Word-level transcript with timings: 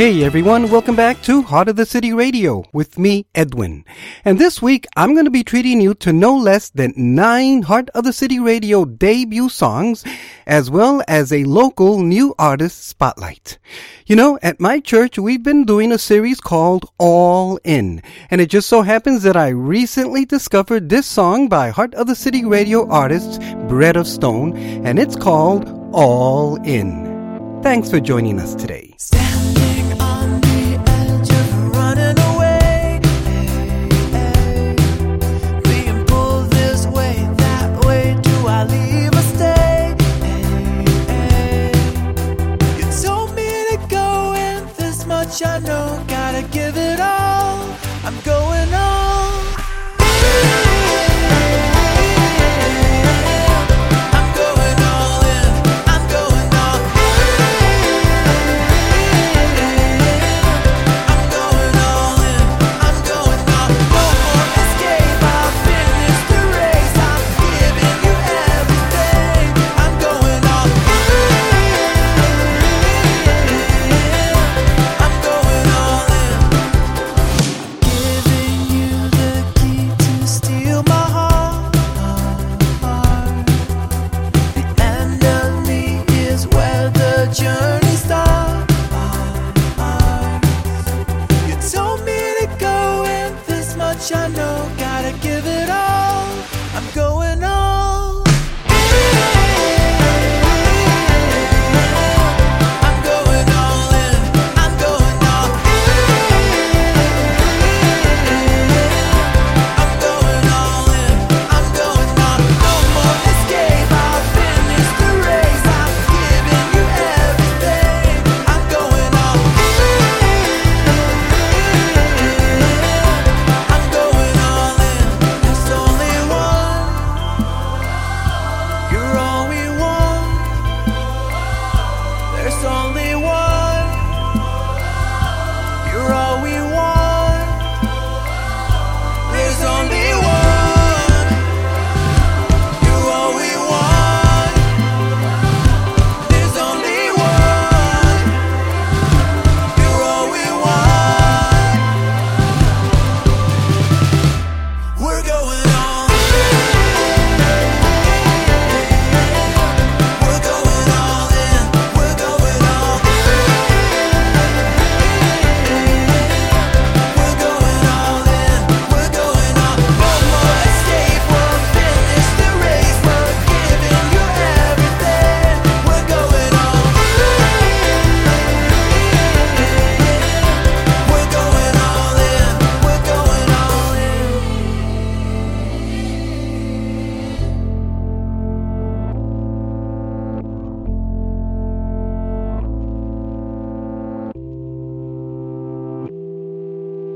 Hey 0.00 0.24
everyone, 0.24 0.70
welcome 0.70 0.96
back 0.96 1.20
to 1.24 1.42
Heart 1.42 1.68
of 1.68 1.76
the 1.76 1.84
City 1.84 2.10
Radio 2.10 2.64
with 2.72 2.98
me, 2.98 3.26
Edwin. 3.34 3.84
And 4.24 4.38
this 4.38 4.62
week, 4.62 4.86
I'm 4.96 5.12
going 5.12 5.26
to 5.26 5.30
be 5.30 5.44
treating 5.44 5.78
you 5.78 5.92
to 5.96 6.10
no 6.10 6.34
less 6.34 6.70
than 6.70 6.94
nine 6.96 7.60
Heart 7.60 7.90
of 7.90 8.04
the 8.04 8.12
City 8.14 8.40
Radio 8.40 8.86
debut 8.86 9.50
songs, 9.50 10.02
as 10.46 10.70
well 10.70 11.02
as 11.06 11.34
a 11.34 11.44
local 11.44 12.02
new 12.02 12.34
artist 12.38 12.88
spotlight. 12.88 13.58
You 14.06 14.16
know, 14.16 14.38
at 14.42 14.58
my 14.58 14.80
church, 14.80 15.18
we've 15.18 15.42
been 15.42 15.66
doing 15.66 15.92
a 15.92 15.98
series 15.98 16.40
called 16.40 16.90
All 16.96 17.60
In. 17.62 18.00
And 18.30 18.40
it 18.40 18.48
just 18.48 18.70
so 18.70 18.80
happens 18.80 19.22
that 19.24 19.36
I 19.36 19.48
recently 19.48 20.24
discovered 20.24 20.88
this 20.88 21.06
song 21.06 21.46
by 21.46 21.68
Heart 21.68 21.94
of 21.96 22.06
the 22.06 22.16
City 22.16 22.46
Radio 22.46 22.88
artist, 22.88 23.42
Bread 23.68 23.98
of 23.98 24.06
Stone, 24.06 24.56
and 24.56 24.98
it's 24.98 25.14
called 25.14 25.68
All 25.92 26.56
In. 26.64 27.60
Thanks 27.62 27.90
for 27.90 28.00
joining 28.00 28.40
us 28.40 28.54
today. 28.54 28.96
I 29.12 29.39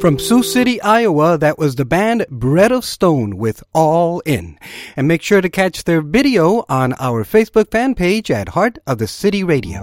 From 0.05 0.19
Sioux 0.19 0.43
City, 0.43 0.83
Iowa, 0.83 1.39
that 1.39 1.57
was 1.57 1.77
the 1.77 1.87
band 1.87 2.27
Bread 2.29 2.71
of 2.73 2.85
Stone 2.85 3.39
with 3.39 3.65
All 3.73 4.21
In. 4.27 4.59
And 4.97 5.09
make 5.09 5.23
sure 5.23 5.41
to 5.41 5.49
catch 5.49 5.85
their 5.85 6.03
video 6.03 6.63
on 6.69 6.93
our 7.01 7.25
Facebook 7.25 7.71
fan 7.71 7.95
page 7.95 8.31
at 8.31 8.51
Heart 8.51 8.81
of 8.87 8.99
the 8.99 9.07
City 9.07 9.43
Radio. 9.43 9.81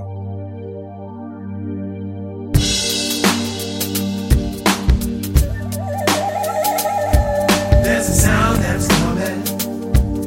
There's 7.81 8.07
a 8.07 8.13
sound 8.13 8.59
that's 8.61 8.87
coming 8.89 9.43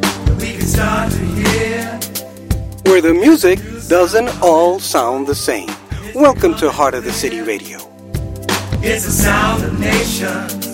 that 0.00 0.38
we 0.40 0.56
can 0.56 0.66
start 0.66 1.12
to 1.12 1.18
hear. 1.18 1.84
Where 2.86 3.00
the 3.00 3.14
music 3.14 3.60
doesn't 3.86 4.42
all 4.42 4.80
sound 4.80 5.28
the 5.28 5.36
same. 5.36 5.70
Welcome 6.16 6.56
to 6.56 6.72
Heart 6.72 6.94
of 6.94 7.04
the 7.04 7.12
City 7.12 7.42
Radio. 7.42 7.93
It's 8.86 9.06
the 9.06 9.12
sound 9.12 9.64
of 9.64 9.80
nations 9.80 10.66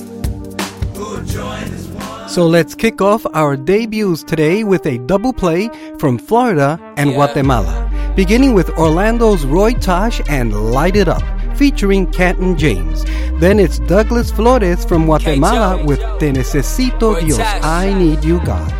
who 0.97 1.15
have 1.15 1.27
joined 1.29 1.73
as 1.73 1.87
one. 1.87 2.29
So 2.29 2.45
let's 2.45 2.75
kick 2.75 3.01
off 3.01 3.25
our 3.35 3.57
debuts 3.57 4.25
today 4.25 4.65
with 4.65 4.85
a 4.85 4.99
double 4.99 5.33
play 5.33 5.71
from 5.97 6.19
Florida 6.19 6.77
and 6.97 7.13
Guatemala, 7.13 8.13
beginning 8.17 8.53
with 8.53 8.69
Orlando's 8.71 9.47
Roy 9.47 9.75
Tosh 9.75 10.21
and 10.29 10.73
Light 10.73 10.97
It 10.97 11.07
Up, 11.07 11.23
featuring 11.57 12.11
Canton 12.11 12.59
Jones. 12.59 13.05
Then 13.39 13.61
it's 13.61 13.79
Douglas 13.79 14.33
Flores 14.33 14.85
from 14.85 15.05
Guatemala 15.05 15.85
with 15.85 16.01
Te 16.19 16.33
Necesito 16.33 17.21
Dios, 17.21 17.39
I 17.39 17.95
Need 17.95 18.25
You 18.25 18.41
God. 18.45 18.75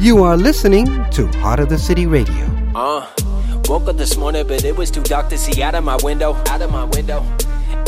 You 0.00 0.22
are 0.22 0.36
listening 0.36 0.86
to 1.10 1.26
Heart 1.38 1.58
of 1.58 1.70
the 1.70 1.78
City 1.78 2.06
Radio. 2.06 2.44
Uh, 2.76 3.04
woke 3.68 3.88
up 3.88 3.96
this 3.96 4.16
morning, 4.16 4.46
but 4.46 4.64
it 4.64 4.76
was 4.76 4.92
too 4.92 5.02
dark 5.02 5.28
to 5.30 5.36
see 5.36 5.60
out 5.60 5.74
of 5.74 5.82
my 5.82 5.98
window. 6.04 6.34
Out 6.46 6.62
of 6.62 6.70
my 6.70 6.84
window. 6.84 7.26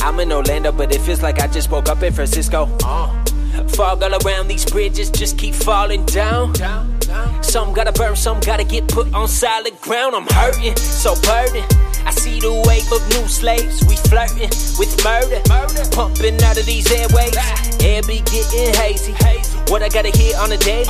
I'm 0.03 0.21
in 0.21 0.33
Orlando, 0.33 0.73
but 0.73 0.95
it 0.95 1.01
feels 1.01 1.23
like 1.23 1.41
I 1.41 1.47
just 1.49 1.71
woke 1.71 1.89
up 1.89 2.03
in 2.03 2.13
Francisco. 2.13 2.69
Uh, 2.85 3.25
fog 3.69 4.03
all 4.03 4.15
around 4.25 4.49
these 4.49 4.65
bridges 4.65 5.11
just 5.11 5.39
keep 5.39 5.55
falling 5.55 6.05
down. 6.07 6.55
Some 7.43 7.73
gotta 7.73 7.93
burn, 7.93 8.17
some 8.17 8.41
gotta 8.41 8.65
get 8.65 8.89
put 8.89 9.13
on 9.15 9.29
solid 9.29 9.81
ground. 9.81 10.15
I'm 10.15 10.27
hurting, 10.27 10.77
so 10.77 11.15
burdened. 11.23 11.67
I 12.09 12.11
see 12.13 12.41
the 12.41 12.49
wave 12.65 12.89
of 12.89 13.05
new 13.13 13.29
slaves. 13.29 13.85
We 13.85 13.93
flirting 14.09 14.49
with 14.81 14.89
murder, 15.05 15.45
murder. 15.45 15.85
pumping 15.93 16.41
out 16.41 16.57
of 16.57 16.65
these 16.65 16.89
airways. 16.89 17.37
Air 17.85 18.01
be 18.09 18.25
getting 18.25 18.73
hazy. 18.81 19.13
What 19.69 19.83
I 19.83 19.93
gotta 19.93 20.09
hear 20.17 20.33
on 20.41 20.49
the 20.49 20.57
daily. 20.57 20.89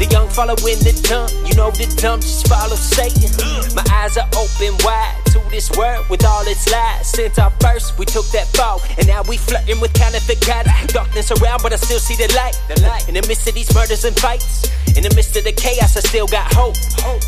The 0.00 0.08
young 0.08 0.26
following 0.32 0.80
the 0.80 0.96
dumb. 1.04 1.28
You 1.44 1.52
know 1.52 1.68
the 1.68 1.84
dumb 2.00 2.24
just 2.24 2.48
follow 2.48 2.80
Satan. 2.80 3.28
My 3.76 3.84
eyes 3.92 4.16
are 4.16 4.24
open 4.32 4.72
wide 4.80 5.20
to 5.36 5.44
this 5.52 5.68
world 5.76 6.08
with 6.08 6.24
all 6.24 6.48
its 6.48 6.64
lies. 6.72 7.12
Since 7.12 7.38
our 7.38 7.52
first, 7.60 7.98
we 7.98 8.06
took 8.06 8.24
that 8.32 8.48
fall, 8.56 8.80
and 8.96 9.06
now 9.06 9.20
we 9.28 9.36
flirting 9.36 9.80
with 9.84 9.92
counterfeit 9.92 10.40
gods. 10.46 10.72
Darkness 10.88 11.28
around, 11.30 11.60
but 11.60 11.74
I 11.74 11.76
still 11.76 12.00
see 12.00 12.16
the 12.16 12.32
light. 12.32 12.56
the 12.72 12.80
light. 12.80 13.06
In 13.06 13.20
the 13.20 13.24
midst 13.28 13.46
of 13.46 13.52
these 13.52 13.68
murders 13.74 14.06
and 14.06 14.16
fights, 14.16 14.64
in 14.96 15.02
the 15.02 15.12
midst 15.14 15.36
of 15.36 15.44
the 15.44 15.52
chaos, 15.52 15.96
I 15.96 16.00
still 16.00 16.26
got 16.26 16.52
hope 16.54 16.74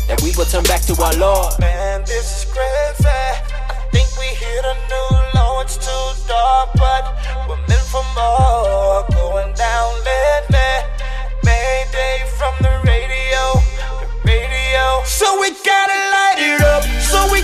that 0.07 0.21
we 0.23 0.31
will 0.37 0.45
turn 0.45 0.63
back 0.63 0.81
to 0.87 0.95
our 1.01 1.13
Lord. 1.15 1.59
Man, 1.59 2.01
this 2.05 2.25
is 2.37 2.43
crazy. 2.51 3.07
I 3.07 3.75
think 3.91 4.07
we 4.17 4.27
hit 4.31 4.63
a 4.63 4.75
new 4.87 5.07
low 5.35 5.61
it's 5.61 5.75
too 5.75 6.07
dark, 6.27 6.69
but 6.75 7.03
we're 7.47 7.59
meant 7.67 7.87
for 7.91 8.03
more. 8.15 9.03
Going 9.11 9.53
down 9.53 9.91
lately. 10.07 10.73
Mayday 11.43 12.23
from 12.39 12.55
the 12.63 12.71
radio, 12.87 13.43
the 13.99 14.07
radio. 14.23 15.03
So 15.03 15.27
we 15.39 15.51
gotta 15.63 15.99
light 16.15 16.39
it 16.39 16.61
up. 16.61 16.83
So 17.03 17.19
we 17.31 17.41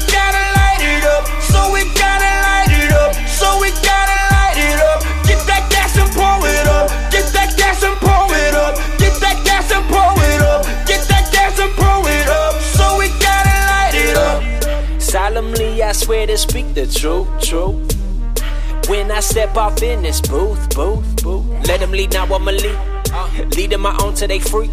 swear 15.93 16.27
to 16.27 16.37
speak 16.37 16.73
the 16.73 16.85
truth, 16.87 17.27
truth. 17.41 18.89
When 18.89 19.11
I 19.11 19.21
step 19.21 19.55
off 19.55 19.81
in 19.81 20.01
this 20.01 20.19
booth, 20.19 20.75
booth, 20.75 21.23
booth. 21.23 21.67
Let 21.67 21.79
them 21.79 21.91
lead, 21.91 22.13
now 22.13 22.25
I'ma 22.25 22.51
lead. 22.51 23.02
Uh, 23.15 23.29
leading 23.55 23.79
my 23.79 23.95
own 24.01 24.15
till 24.15 24.27
they 24.27 24.39
free. 24.39 24.67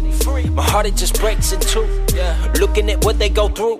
My 0.49 0.63
heart 0.63 0.87
it 0.87 0.95
just 0.95 1.19
breaks 1.19 1.51
in 1.51 1.59
two. 1.59 1.85
Looking 2.59 2.89
at 2.89 3.03
what 3.05 3.19
they 3.19 3.29
go 3.29 3.47
through. 3.47 3.77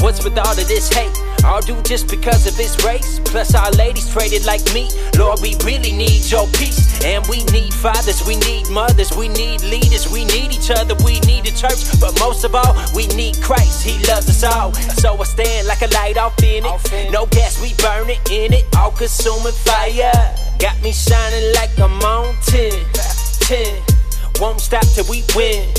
What's 0.00 0.22
with 0.22 0.36
all 0.36 0.52
of 0.52 0.68
this 0.68 0.92
hate? 0.92 1.10
All 1.44 1.62
do 1.62 1.80
just 1.82 2.10
because 2.10 2.46
of 2.46 2.54
his 2.56 2.76
race. 2.84 3.20
Plus 3.24 3.54
our 3.54 3.70
ladies 3.72 4.12
traded 4.12 4.44
like 4.44 4.62
me. 4.74 4.90
Lord, 5.16 5.40
we 5.40 5.56
really 5.64 5.92
need 5.92 6.30
your 6.30 6.46
peace. 6.48 7.02
And 7.04 7.26
we 7.26 7.44
need 7.44 7.72
fathers, 7.72 8.26
we 8.26 8.36
need 8.36 8.68
mothers, 8.68 9.16
we 9.16 9.28
need 9.28 9.62
leaders, 9.62 10.10
we 10.10 10.24
need 10.24 10.52
each 10.52 10.70
other, 10.70 10.94
we 11.04 11.20
need 11.20 11.44
the 11.44 11.52
church. 11.56 11.98
But 12.00 12.18
most 12.20 12.44
of 12.44 12.54
all, 12.54 12.74
we 12.94 13.06
need 13.08 13.40
Christ. 13.40 13.82
He 13.82 13.96
loves 14.06 14.28
us 14.28 14.44
all. 14.44 14.74
So 14.74 15.16
I 15.16 15.24
stand 15.24 15.68
like 15.68 15.80
a 15.80 15.88
light 15.94 16.18
off 16.18 16.36
in 16.42 16.64
it. 16.66 17.12
No 17.12 17.26
gas, 17.26 17.60
we 17.62 17.72
burn 17.80 18.10
it 18.10 18.20
in 18.30 18.52
it. 18.52 18.64
All 18.76 18.90
consuming 18.90 19.52
fire. 19.52 20.12
Got 20.58 20.82
me 20.82 20.92
shining 20.92 21.54
like 21.54 21.78
I'm 21.78 22.02
on 22.02 22.34
10. 23.46 23.64
10. 23.64 23.82
Won't 24.40 24.60
stop 24.60 24.82
till 24.88 25.04
we 25.08 25.22
win. 25.36 25.72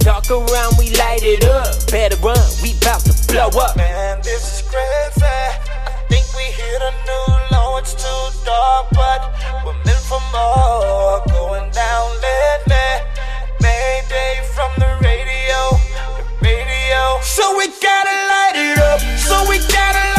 Dark 0.00 0.30
around, 0.30 0.76
we 0.78 0.90
light 1.00 1.22
it 1.22 1.42
up. 1.44 1.72
Better 1.90 2.16
run, 2.16 2.36
we 2.62 2.74
bout 2.84 3.00
to 3.00 3.14
blow 3.32 3.48
up. 3.48 3.76
Man, 3.78 4.20
this 4.22 4.44
is 4.44 4.68
crazy. 4.68 5.24
I 5.24 6.04
think 6.10 6.26
we 6.36 6.44
hit 6.52 6.82
a 6.82 6.92
new 7.08 7.56
low. 7.56 7.78
It's 7.78 7.94
too 7.94 8.44
dark, 8.44 8.88
but 8.92 9.32
we're 9.64 9.72
meant 9.88 10.04
for 10.04 10.20
more. 10.36 11.24
Going 11.32 11.70
down 11.72 12.12
lately. 12.20 12.92
Mayday 13.58 14.44
from 14.52 14.72
the 14.76 14.92
radio, 15.00 15.80
the 16.20 16.24
radio. 16.44 17.20
So 17.22 17.56
we 17.56 17.68
gotta 17.80 18.16
light 18.28 18.52
it 18.56 18.78
up. 18.78 19.00
So 19.00 19.48
we 19.48 19.56
gotta 19.72 20.13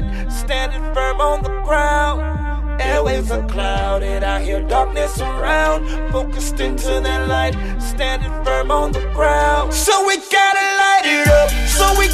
light, 0.00 0.32
standing 0.32 0.82
firm 0.94 1.20
on 1.20 1.42
the 1.42 1.60
ground. 1.62 2.80
Airways 2.80 3.30
are 3.30 3.46
clouded, 3.48 4.22
I 4.22 4.42
hear 4.42 4.60
darkness 4.60 5.18
around. 5.20 6.12
Focused 6.12 6.60
into 6.60 7.00
that 7.00 7.28
light, 7.28 7.54
standing 7.80 8.32
firm 8.44 8.70
on 8.70 8.92
the 8.92 9.00
ground. 9.14 9.72
So 9.72 10.06
we 10.06 10.16
gotta 10.16 10.66
light 10.82 11.06
it 11.06 11.28
up. 11.28 11.50
So 11.68 11.98
we 11.98 12.08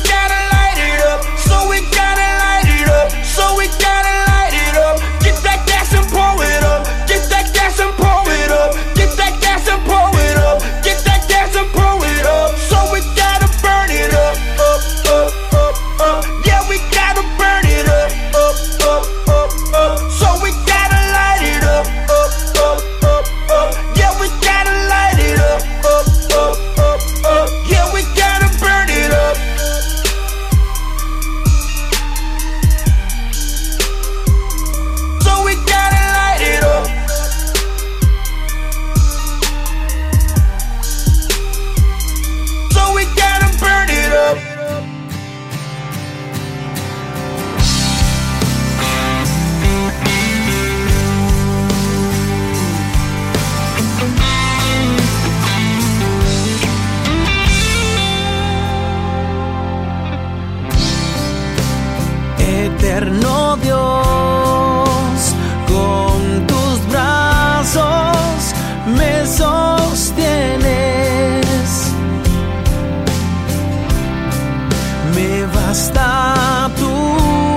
basta 75.72 76.68
tu 76.80 76.94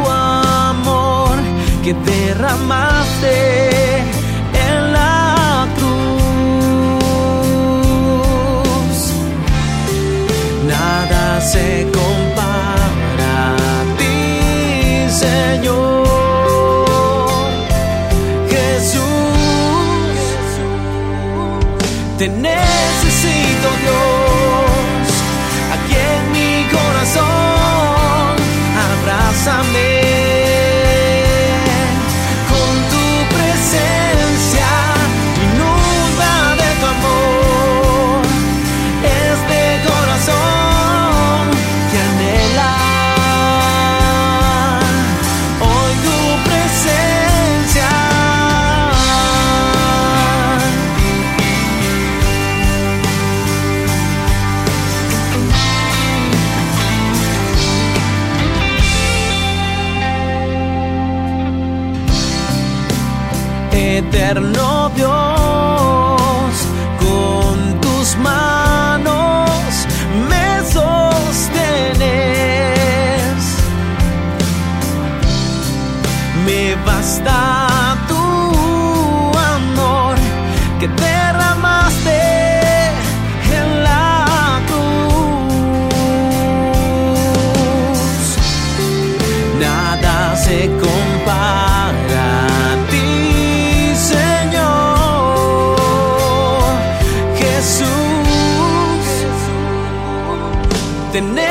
amor 0.09 1.35
que 1.83 1.93
derramaste 1.93 3.35
en 4.67 4.75
la 4.93 5.67
cruz. 5.77 5.97
Nada 10.73 11.23
se 11.41 11.67
compara 11.99 13.35
a 13.73 13.77
ti, 13.99 14.19
Señor. 15.23 16.07
Jesús, 18.53 20.19
te 22.17 22.25
Jesús. 101.15 101.44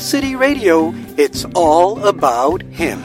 City 0.00 0.34
Radio, 0.34 0.94
it's 1.18 1.44
all 1.54 2.06
about 2.06 2.62
Him. 2.62 3.02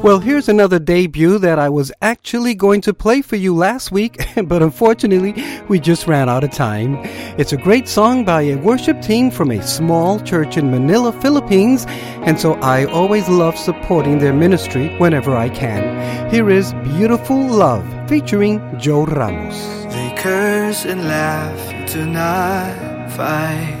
Well, 0.00 0.20
here's 0.20 0.48
another 0.48 0.78
debut 0.78 1.38
that 1.38 1.58
I 1.58 1.68
was 1.68 1.90
actually 2.02 2.54
going 2.54 2.82
to 2.82 2.94
play 2.94 3.20
for 3.20 3.34
you 3.36 3.54
last 3.54 3.90
week, 3.90 4.18
but 4.44 4.62
unfortunately, 4.62 5.34
we 5.68 5.80
just 5.80 6.06
ran 6.06 6.28
out 6.28 6.44
of 6.44 6.50
time. 6.50 6.98
It's 7.36 7.52
a 7.52 7.56
great 7.56 7.88
song 7.88 8.24
by 8.24 8.42
a 8.42 8.56
worship 8.56 9.02
team 9.02 9.30
from 9.30 9.50
a 9.50 9.66
small 9.66 10.20
church 10.20 10.56
in 10.56 10.70
Manila, 10.70 11.12
Philippines, 11.20 11.84
and 12.24 12.38
so 12.38 12.54
I 12.60 12.84
always 12.84 13.28
love 13.28 13.58
supporting 13.58 14.18
their 14.18 14.32
ministry 14.34 14.96
whenever 14.98 15.36
I 15.36 15.48
can. 15.48 16.30
Here 16.30 16.48
is 16.48 16.72
Beautiful 16.84 17.46
Love 17.48 17.84
featuring 18.08 18.60
Joe 18.78 19.04
Ramos. 19.04 19.87
Curse 20.18 20.84
and 20.84 21.06
laugh, 21.06 21.92
do 21.92 22.04
not 22.04 23.12
fight. 23.12 23.78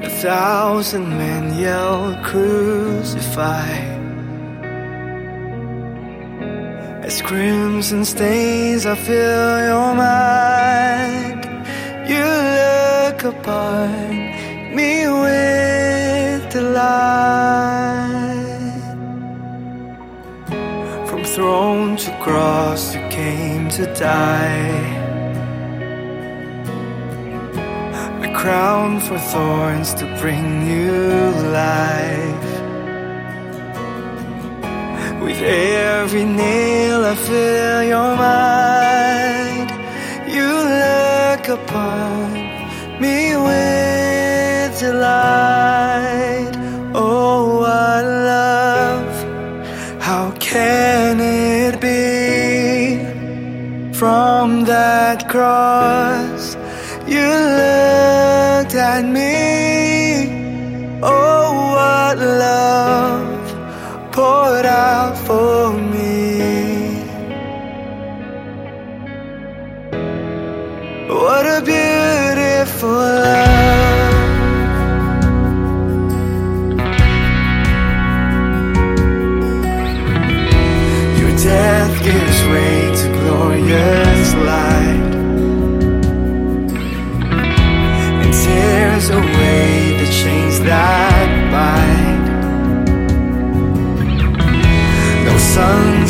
A 0.00 0.08
thousand 0.08 1.08
men 1.08 1.58
yell, 1.58 2.16
crucify. 2.22 3.68
As 7.02 7.20
crimson 7.22 8.04
stains, 8.04 8.86
I 8.86 8.94
fill 8.94 9.58
your 9.66 9.94
mind. 9.96 11.42
You 12.08 12.24
look 12.60 13.24
upon 13.24 14.10
me 14.76 15.08
with 15.08 16.52
delight. 16.52 17.88
From 21.08 21.24
throne 21.24 21.96
to 21.96 22.10
cross, 22.22 22.94
you 22.94 23.07
came 23.18 23.68
to 23.68 23.84
die. 23.94 24.78
A 28.26 28.30
crown 28.40 29.00
for 29.06 29.18
thorns 29.32 29.90
to 30.00 30.04
bring 30.20 30.44
new 30.70 31.30
life. 31.62 32.50
With 35.24 35.40
every 35.42 36.26
nail, 36.42 36.98
I 37.12 37.14
fill 37.28 37.82
your 37.94 38.10
mind. 38.30 39.68
You 40.36 40.48
look 40.84 41.44
upon 41.58 42.26
me 43.02 43.16
with 43.46 44.70
delight. 44.78 45.87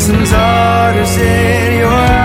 Sons 0.09 0.31
daughters 0.31 1.17
in 1.17 1.79
your. 1.81 2.18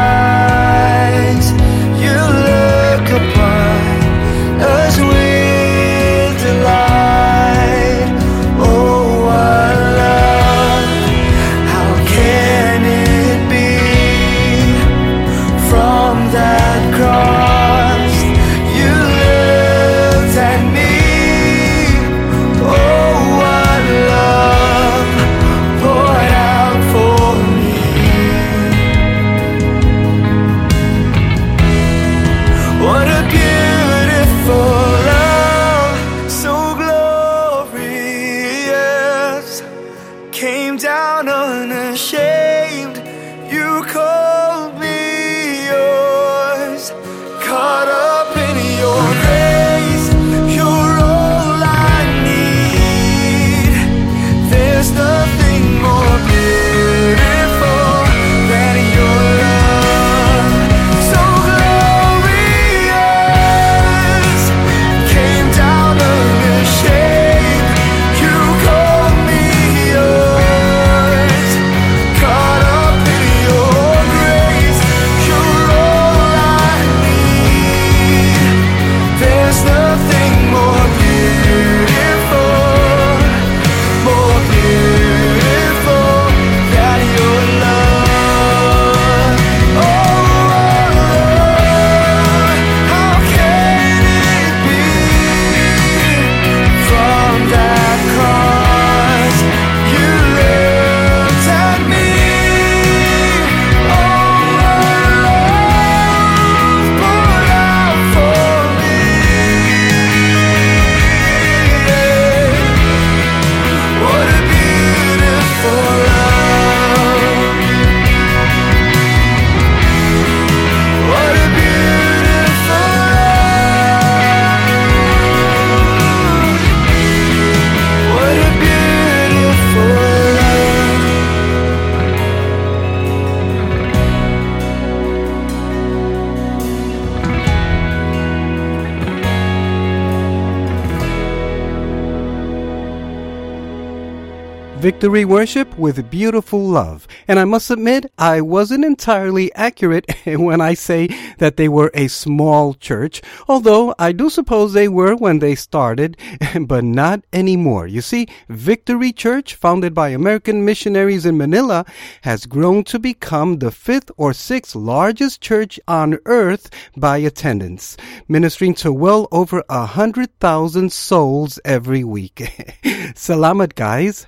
Victory 144.85 145.25
Worship 145.25 145.79
with 145.79 146.11
Beautiful 146.11 146.61
Love. 146.61 147.09
And 147.27 147.41
I 147.41 147.47
must 147.47 147.71
admit, 147.71 148.13
I 148.19 148.43
wasn't 148.43 148.85
entirely 148.85 149.51
accurate 149.55 150.05
when 150.27 150.61
I 150.61 150.75
say 150.75 151.09
that 151.39 151.57
they 151.57 151.71
were 151.71 151.91
a 151.95 152.09
small 152.09 152.75
church, 152.75 153.23
although 153.49 153.95
I 153.99 154.13
do 154.13 154.29
suppose 154.29 154.75
they 154.75 154.89
were 154.89 155.17
when 155.17 155.39
they 155.39 155.55
started, 155.55 156.19
but 156.67 156.85
not 156.85 157.25
anymore. 157.33 157.87
You 157.87 158.03
see, 158.03 158.29
Victory 158.51 159.11
Church, 159.11 159.55
founded 159.55 159.95
by 159.95 160.11
American 160.11 160.67
missionaries 160.67 161.25
in 161.25 161.39
Manila, 161.39 161.87
has 162.21 162.45
grown 162.45 162.85
to 162.85 162.99
become 162.99 163.61
the 163.61 163.71
fifth 163.71 164.11
or 164.19 164.35
sixth 164.35 164.75
largest 164.75 165.41
church 165.41 165.81
on 165.89 166.19
earth 166.27 166.69
by 166.95 167.17
attendance, 167.17 167.97
ministering 168.29 168.75
to 168.75 168.93
well 168.93 169.29
over 169.33 169.65
a 169.71 169.87
hundred 169.87 170.39
thousand 170.41 170.93
souls 170.93 171.59
every 171.65 172.05
week. 172.05 172.35
Salamat, 173.15 173.77
guys. 173.77 174.27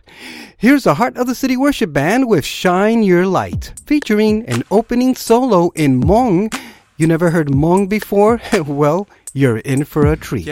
Here's 0.57 0.85
the 0.85 0.95
Heart 0.95 1.17
of 1.17 1.27
the 1.27 1.35
City 1.35 1.57
Worship 1.57 1.93
Band 1.93 2.29
with 2.29 2.45
Shine 2.45 3.03
Your 3.03 3.27
Light, 3.27 3.73
featuring 3.85 4.45
an 4.47 4.63
opening 4.71 5.15
solo 5.15 5.71
in 5.75 6.01
Hmong. 6.01 6.53
You 6.97 7.07
never 7.07 7.31
heard 7.31 7.49
Hmong 7.49 7.89
before? 7.89 8.41
well, 8.67 9.09
you're 9.35 9.59
in 9.59 9.85
for 9.85 10.07
a 10.07 10.17
treat. 10.17 10.47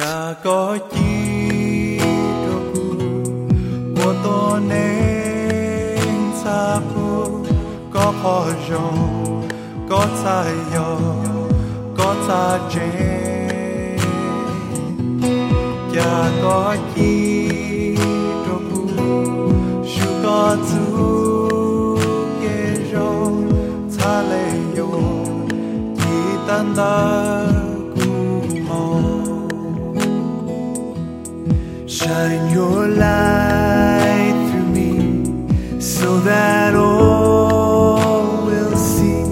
Your 32.53 32.87
light 32.87 34.51
through 34.51 34.69
me 34.69 35.81
so 35.81 36.19
that 36.21 36.75
all 36.75 38.47
will 38.47 38.77
see 38.77 39.25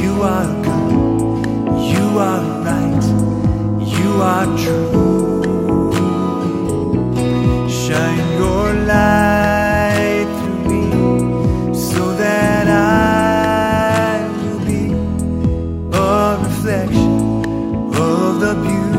you 0.00 0.22
are 0.22 0.46
good, 0.64 1.44
you 1.92 2.18
are 2.18 2.42
right, 2.64 3.04
you 3.98 4.22
are 4.22 4.46
true. 4.56 4.87
Of 18.48 18.97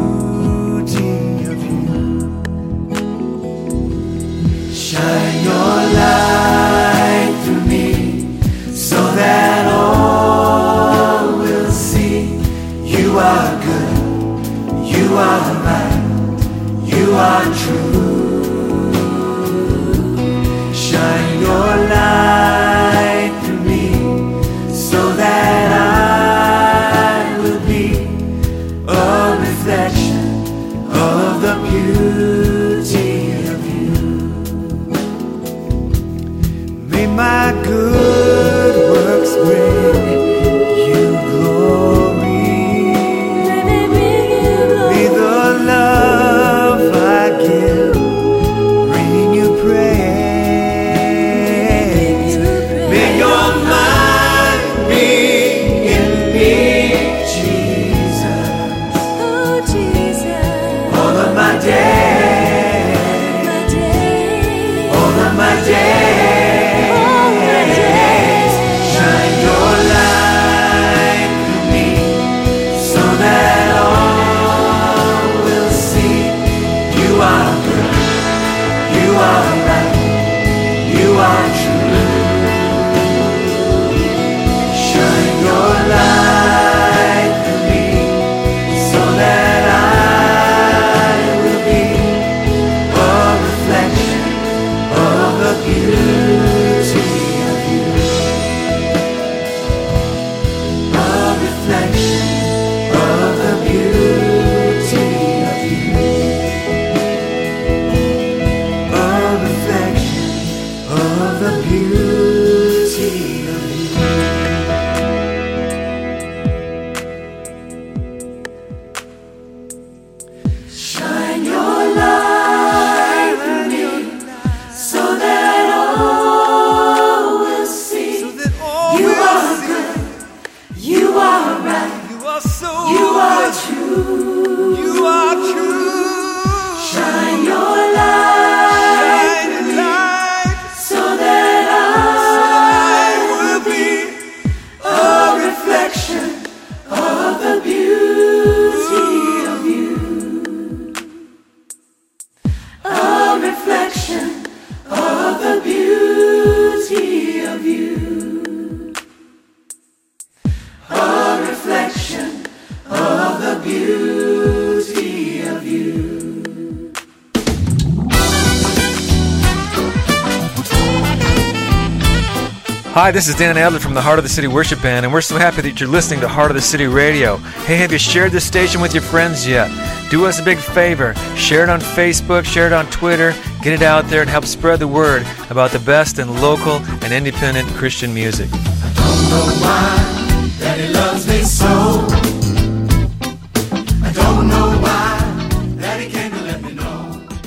Hi, 173.09 173.11
this 173.11 173.27
is 173.27 173.33
Dan 173.33 173.57
Adler 173.57 173.79
from 173.79 173.95
the 173.95 174.01
Heart 174.01 174.19
of 174.19 174.23
the 174.23 174.29
City 174.29 174.45
Worship 174.45 174.83
Band, 174.83 175.03
and 175.03 175.11
we're 175.11 175.19
so 175.21 175.35
happy 175.35 175.63
that 175.63 175.79
you're 175.79 175.89
listening 175.89 176.19
to 176.19 176.27
Heart 176.27 176.51
of 176.51 176.55
the 176.55 176.61
City 176.61 176.85
Radio. 176.85 177.37
Hey, 177.65 177.75
have 177.77 177.91
you 177.91 177.97
shared 177.97 178.31
this 178.31 178.45
station 178.45 178.81
with 178.81 178.93
your 178.93 179.01
friends 179.01 179.47
yet? 179.47 179.67
Do 180.11 180.27
us 180.27 180.39
a 180.39 180.43
big 180.43 180.59
favor. 180.59 181.15
Share 181.35 181.63
it 181.63 181.69
on 181.71 181.79
Facebook, 181.79 182.45
share 182.45 182.67
it 182.67 182.71
on 182.71 182.85
Twitter, 182.91 183.33
get 183.63 183.73
it 183.73 183.81
out 183.81 184.05
there 184.09 184.21
and 184.21 184.29
help 184.29 184.45
spread 184.45 184.77
the 184.77 184.87
word 184.87 185.25
about 185.49 185.71
the 185.71 185.79
best 185.79 186.19
in 186.19 186.39
local 186.39 186.73
and 187.03 187.11
independent 187.11 187.67
Christian 187.69 188.13
music. 188.13 188.47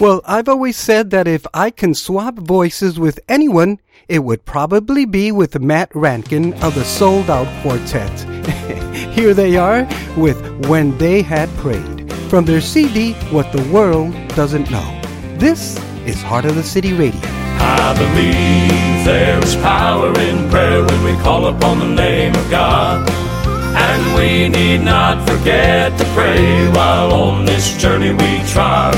Well, 0.01 0.23
I've 0.25 0.49
always 0.49 0.77
said 0.77 1.11
that 1.11 1.29
if 1.29 1.47
I 1.55 1.71
can 1.71 1.95
swap 1.95 2.35
voices 2.35 2.99
with 2.99 3.21
anyone, 3.29 3.79
it 4.09 4.21
would 4.21 4.45
probably 4.45 5.05
be 5.05 5.33
with 5.33 5.61
Matt 5.61 5.95
Rankin 5.95 6.55
of 6.63 6.75
the 6.75 6.85
Sold 6.85 7.31
Out 7.31 7.49
Quartet. 7.63 8.11
Here 9.15 9.35
they 9.35 9.57
are 9.57 9.85
with 10.17 10.67
When 10.69 10.97
They 10.99 11.23
Had 11.23 11.49
Prayed 11.57 12.13
from 12.29 12.45
their 12.45 12.61
CD 12.61 13.13
What 13.31 13.53
the 13.53 13.63
World 13.73 14.13
Doesn't 14.29 14.71
Know. 14.71 15.01
This 15.39 15.77
is 16.07 16.23
Heart 16.23 16.47
of 16.47 16.55
the 16.55 16.63
City 16.63 16.93
Radio. 16.93 17.21
I 17.25 17.95
believe 17.97 19.05
there 19.05 19.39
is 19.43 19.55
power 19.57 20.09
in 20.19 20.51
prayer 20.51 20.85
when 20.85 21.05
we 21.05 21.13
call 21.23 21.47
upon 21.47 21.79
the 21.79 21.89
name 21.89 22.35
of 22.35 22.51
God. 22.51 23.09
And 23.75 24.17
we 24.17 24.49
need 24.49 24.85
not 24.85 25.29
forget 25.29 25.97
to 25.99 26.05
pray 26.15 26.69
while 26.71 27.13
on 27.13 27.45
this 27.45 27.77
journey 27.77 28.11
we 28.11 28.43
trod. 28.49 28.95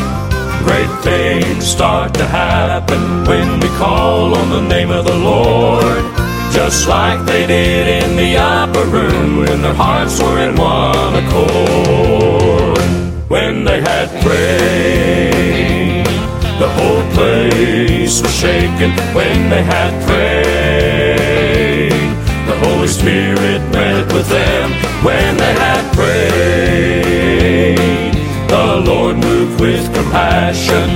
Great 0.64 0.90
things 1.03 1.66
start 1.66 2.14
to 2.14 2.24
happen 2.24 3.24
when 3.27 3.61
we 3.61 3.68
call 3.77 4.35
on 4.35 4.48
the 4.50 4.62
name 4.62 4.90
of 4.90 5.05
the 5.05 5.14
Lord. 5.14 6.03
Just 6.53 6.88
like 6.88 7.24
they 7.27 7.46
did 7.46 7.87
in 8.03 8.16
the 8.16 8.37
upper 8.37 8.85
room 8.87 9.38
when 9.38 9.61
their 9.61 9.74
hearts 9.74 10.20
were 10.22 10.38
in 10.38 10.57
one 10.57 11.14
accord. 11.22 12.79
When 13.29 13.64
they 13.64 13.81
had 13.81 14.09
prayed, 14.24 16.07
the 16.59 16.68
whole 16.77 17.05
place 17.12 18.22
was 18.22 18.35
shaken 18.35 18.92
when 19.14 19.50
they 19.50 19.62
had 19.62 19.92
prayed. 20.07 21.90
The 22.48 22.57
Holy 22.66 22.88
Spirit 22.88 23.61
met 23.70 24.12
with 24.12 24.29
them 24.29 24.70
when 25.05 25.37
they 25.37 25.55
had 25.64 25.85
prayed. 25.94 27.35
The 28.48 28.77
Lord 28.87 29.16
with 29.61 29.93
compassion. 29.95 30.88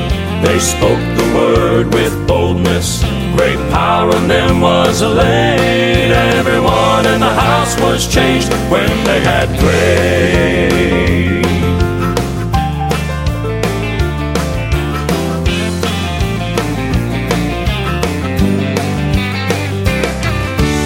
They 0.42 0.58
spoke 0.58 0.98
the 1.16 1.32
word 1.34 1.92
with 1.92 2.14
boldness. 2.26 3.02
Great 3.36 3.58
power 3.70 4.14
in 4.16 4.28
them 4.28 4.60
was 4.60 5.02
laid. 5.02 6.12
Everyone 6.12 7.06
in 7.06 7.20
the 7.20 7.34
house 7.34 7.78
was 7.80 8.06
changed 8.06 8.52
when 8.70 8.88
they 9.04 9.20
had 9.20 9.48
prayed. 9.58 11.44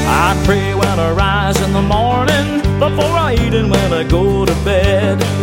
I 0.09 0.43
pray 0.45 0.75
when 0.75 0.99
I 0.99 1.13
rise 1.13 1.61
in 1.61 1.73
the 1.73 1.83
morning, 1.83 2.61
before 2.79 3.17
I 3.29 3.35
eat 3.35 3.55
and 3.55 3.71
when 3.71 3.93
I 3.93 4.05
go 4.05 4.45
to 4.45 4.55
bed. 4.65 5.42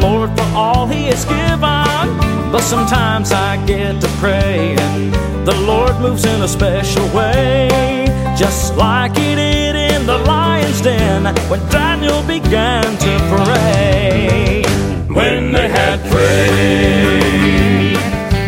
Lord 0.00 0.30
for 0.36 0.48
all 0.54 0.86
He 0.86 1.06
has 1.06 1.24
given. 1.24 2.08
But 2.50 2.62
sometimes 2.62 3.30
I 3.32 3.56
get 3.64 4.00
to 4.00 4.08
pray, 4.18 4.74
and 4.76 5.12
the 5.46 5.54
Lord 5.60 6.00
moves 6.00 6.24
in 6.24 6.42
a 6.42 6.48
special 6.48 7.06
way, 7.14 7.68
just 8.36 8.74
like 8.76 9.16
He 9.16 9.34
did 9.36 9.76
in 9.76 10.06
the 10.06 10.18
lion's 10.18 10.80
den 10.80 11.32
when 11.48 11.60
Daniel 11.68 12.22
began 12.22 12.82
to 12.82 13.18
pray. 13.34 14.64
When 15.08 15.52
they 15.52 15.68
had 15.68 16.00
prayed, 16.10 17.96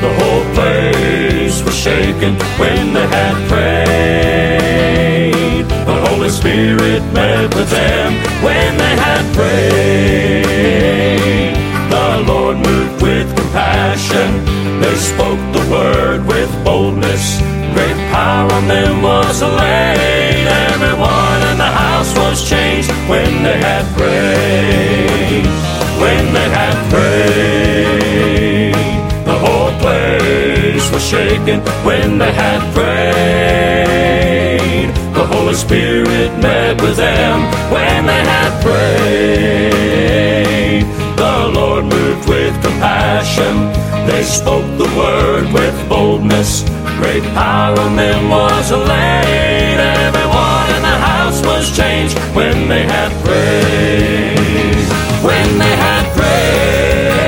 the 0.00 0.12
whole 0.18 0.44
place 0.54 1.62
was 1.62 1.76
shaken. 1.76 2.36
When 2.58 2.92
they 2.92 3.06
had 3.06 3.36
prayed, 3.48 4.86
the 5.86 5.96
Holy 6.08 6.30
Spirit 6.30 7.02
met 7.12 7.54
with 7.54 7.70
them. 7.70 8.14
When 8.42 8.76
they 8.78 8.96
had 8.96 9.24
prayed, 9.34 9.71
boldness. 17.12 17.40
Great 17.74 17.96
power 18.10 18.52
on 18.52 18.68
them 18.68 19.02
was 19.02 19.42
laid. 19.42 20.46
Everyone 20.72 21.42
in 21.50 21.58
the 21.58 21.64
house 21.64 22.16
was 22.16 22.48
changed 22.48 22.90
when 23.08 23.42
they 23.42 23.58
had 23.58 23.84
prayed. 23.96 25.46
When 26.00 26.32
they 26.34 26.48
had 26.50 26.74
prayed, 26.90 28.74
the 29.24 29.34
whole 29.38 29.72
place 29.78 30.90
was 30.92 31.04
shaken. 31.04 31.60
When 31.84 32.18
they 32.18 32.32
had 32.32 32.60
prayed, 32.74 34.10
the 35.14 35.26
Holy 35.26 35.54
Spirit 35.54 36.38
met 36.38 36.80
with 36.82 36.96
them. 36.96 37.40
When 37.70 38.06
they 38.06 38.24
had 38.34 38.62
prayed, 38.62 40.02
the 41.16 41.48
Lord 41.54 41.84
moved 41.84 42.28
with 42.28 42.54
compassion. 42.62 43.70
They 44.06 44.22
spoke 44.24 44.66
the 44.78 44.88
word 44.96 45.52
with 45.52 45.88
boldness. 45.88 46.71
Great 47.02 47.26
power 47.34 47.74
in 47.88 47.96
them 47.96 48.30
was 48.30 48.70
laid. 48.70 49.78
Everyone 50.06 50.68
in 50.76 50.82
the 50.82 50.98
house 51.10 51.42
was 51.42 51.76
changed 51.76 52.16
when 52.32 52.68
they 52.68 52.84
had 52.84 53.10
prayed. 53.24 54.78
When 55.26 55.58
they 55.58 55.74
had 55.86 56.04
prayed, 56.14 57.24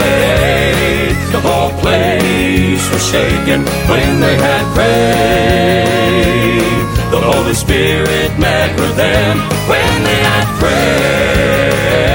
the 1.35 1.41
whole 1.41 1.73
place 1.83 2.89
was 2.93 3.03
shaken. 3.05 3.67
When 3.91 4.21
they 4.21 4.37
had 4.37 4.65
prayed, 4.77 6.63
the 7.11 7.21
Holy 7.21 7.55
Spirit 7.55 8.39
met 8.39 8.79
with 8.79 8.95
them. 8.97 9.41
When 9.67 10.05
they 10.07 10.21
had 10.31 10.47
prayed, 10.63 12.07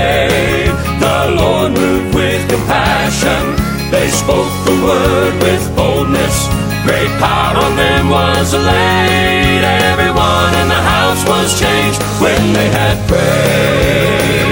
the 1.04 1.18
Lord 1.36 1.74
moved 1.74 2.16
with 2.16 2.42
compassion. 2.50 3.44
They 3.92 4.08
spoke 4.08 4.54
the 4.66 4.76
word 4.88 5.34
with. 5.44 5.79
Great 6.90 7.14
power 7.22 7.56
on 7.56 7.76
them 7.76 8.10
was 8.10 8.52
laid. 8.56 9.64
Everyone 9.94 10.54
in 10.62 10.68
the 10.74 10.82
house 10.96 11.24
was 11.30 11.60
changed 11.60 12.02
when 12.20 12.52
they 12.52 12.68
had 12.70 12.98
prayed. 13.08 14.50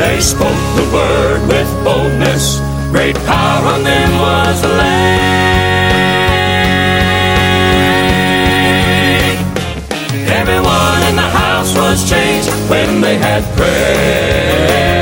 They 0.00 0.20
spoke 0.20 0.62
the 0.80 0.88
word 0.90 1.46
with 1.46 1.68
boldness. 1.84 2.60
Great 2.90 3.16
power 3.26 3.66
on 3.74 3.84
them 3.84 4.10
was 4.18 4.64
laid. 4.64 5.18
Everyone 10.40 11.02
in 11.10 11.16
the 11.16 11.30
house 11.44 11.74
was 11.76 12.08
changed 12.08 12.48
when 12.70 13.02
they 13.02 13.18
had 13.18 13.44
prayed. 13.54 14.97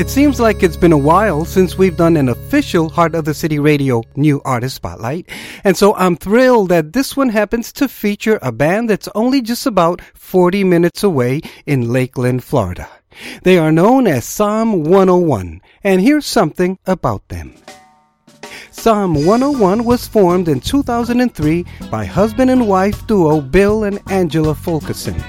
It 0.00 0.08
seems 0.08 0.40
like 0.40 0.62
it's 0.62 0.78
been 0.78 0.92
a 0.92 0.98
while 1.12 1.44
since 1.44 1.76
we've 1.76 1.98
done 1.98 2.16
an 2.16 2.30
official 2.30 2.88
Heart 2.88 3.14
of 3.14 3.26
the 3.26 3.34
City 3.34 3.58
Radio 3.58 4.02
New 4.16 4.40
Artist 4.46 4.76
Spotlight, 4.76 5.28
and 5.62 5.76
so 5.76 5.94
I'm 5.94 6.16
thrilled 6.16 6.70
that 6.70 6.94
this 6.94 7.18
one 7.18 7.28
happens 7.28 7.70
to 7.74 7.86
feature 7.86 8.38
a 8.40 8.50
band 8.50 8.88
that's 8.88 9.10
only 9.14 9.42
just 9.42 9.66
about 9.66 10.00
40 10.14 10.64
minutes 10.64 11.02
away 11.02 11.42
in 11.66 11.92
Lakeland, 11.92 12.42
Florida. 12.42 12.88
They 13.42 13.58
are 13.58 13.70
known 13.70 14.06
as 14.06 14.24
Psalm 14.24 14.84
101, 14.84 15.60
and 15.84 16.00
here's 16.00 16.24
something 16.24 16.78
about 16.86 17.28
them. 17.28 17.52
Psalm 18.70 19.26
101 19.26 19.84
was 19.84 20.08
formed 20.08 20.48
in 20.48 20.60
2003 20.60 21.66
by 21.90 22.06
husband 22.06 22.50
and 22.50 22.66
wife 22.66 23.06
duo 23.06 23.42
Bill 23.42 23.84
and 23.84 24.00
Angela 24.08 24.54
Fulkerson. 24.54 25.22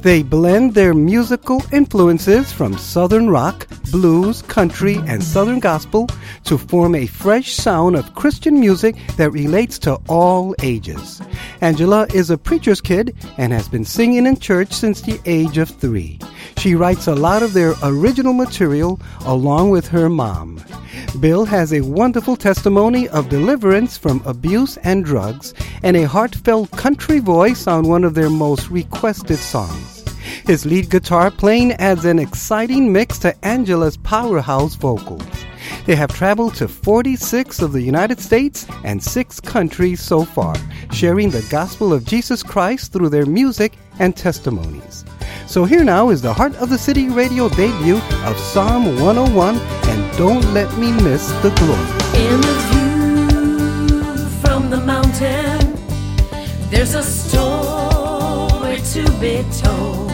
They 0.00 0.22
blend 0.22 0.74
their 0.74 0.94
musical 0.94 1.62
influences 1.72 2.52
from 2.52 2.78
Southern 2.78 3.28
rock, 3.28 3.66
blues, 3.90 4.42
country, 4.42 4.96
and 5.06 5.22
Southern 5.22 5.58
gospel 5.58 6.08
to 6.44 6.58
form 6.58 6.94
a 6.94 7.06
fresh 7.06 7.54
sound 7.54 7.96
of 7.96 8.14
Christian 8.14 8.60
music 8.60 8.94
that 9.16 9.30
relates 9.30 9.78
to 9.80 9.98
all 10.08 10.54
ages. 10.62 11.20
Angela 11.60 12.06
is 12.14 12.30
a 12.30 12.38
preacher's 12.38 12.80
kid 12.80 13.16
and 13.36 13.52
has 13.52 13.68
been 13.68 13.84
singing 13.84 14.26
in 14.26 14.38
church 14.38 14.72
since 14.72 15.00
the 15.00 15.20
age 15.24 15.58
of 15.58 15.70
three. 15.70 16.18
She 16.58 16.74
writes 16.74 17.06
a 17.06 17.14
lot 17.14 17.42
of 17.42 17.52
their 17.52 17.74
original 17.82 18.32
material 18.32 19.00
along 19.24 19.70
with 19.70 19.88
her 19.88 20.08
mom. 20.08 20.62
Bill 21.20 21.44
has 21.44 21.72
a 21.72 21.80
wonderful 21.80 22.36
testimony 22.36 23.08
of 23.08 23.28
deliverance 23.28 23.96
from 23.96 24.22
abuse 24.24 24.76
and 24.78 25.04
drugs 25.04 25.54
and 25.82 25.96
a 25.96 26.06
heartfelt 26.06 26.70
country 26.72 27.18
voice 27.18 27.66
on 27.66 27.88
one 27.88 28.04
of 28.04 28.14
their 28.14 28.30
most 28.30 28.70
requested 28.70 29.38
songs. 29.38 30.04
His 30.44 30.66
lead 30.66 30.90
guitar 30.90 31.30
playing 31.30 31.72
adds 31.72 32.04
an 32.04 32.18
exciting 32.18 32.92
mix 32.92 33.18
to 33.20 33.44
Angela's 33.44 33.96
powerhouse 33.96 34.74
vocals. 34.74 35.26
They 35.86 35.96
have 35.96 36.14
traveled 36.14 36.54
to 36.56 36.68
46 36.68 37.62
of 37.62 37.72
the 37.72 37.82
United 37.82 38.20
States 38.20 38.66
and 38.84 39.02
six 39.02 39.40
countries 39.40 40.00
so 40.00 40.24
far, 40.24 40.54
sharing 40.92 41.30
the 41.30 41.46
gospel 41.50 41.92
of 41.92 42.04
Jesus 42.04 42.42
Christ 42.42 42.92
through 42.92 43.08
their 43.08 43.26
music 43.26 43.74
and 43.98 44.16
testimonies. 44.16 45.04
So 45.46 45.64
here 45.64 45.84
now 45.84 46.10
is 46.10 46.20
the 46.20 46.34
Heart 46.34 46.56
of 46.56 46.70
the 46.70 46.76
City 46.76 47.08
radio 47.08 47.48
debut 47.48 47.98
of 48.24 48.36
Psalm 48.36 49.00
101 49.00 49.56
and 49.56 50.18
Don't 50.18 50.42
Let 50.52 50.76
Me 50.76 50.90
Miss 50.90 51.30
the 51.40 51.50
Glory. 51.50 51.80
In 52.20 52.40
the 52.40 52.54
view 52.68 54.16
from 54.40 54.70
the 54.70 54.78
mountain, 54.78 55.78
there's 56.68 56.94
a 56.94 57.02
story 57.02 58.78
to 58.92 59.04
be 59.20 59.44
told. 59.62 60.10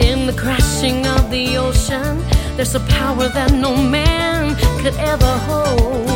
In 0.00 0.26
the 0.26 0.34
crashing 0.36 1.06
of 1.06 1.30
the 1.30 1.56
ocean, 1.56 2.20
there's 2.56 2.74
a 2.74 2.80
power 2.80 3.28
that 3.28 3.52
no 3.52 3.76
man 3.76 4.56
could 4.82 4.96
ever 4.96 5.38
hold. 5.48 6.10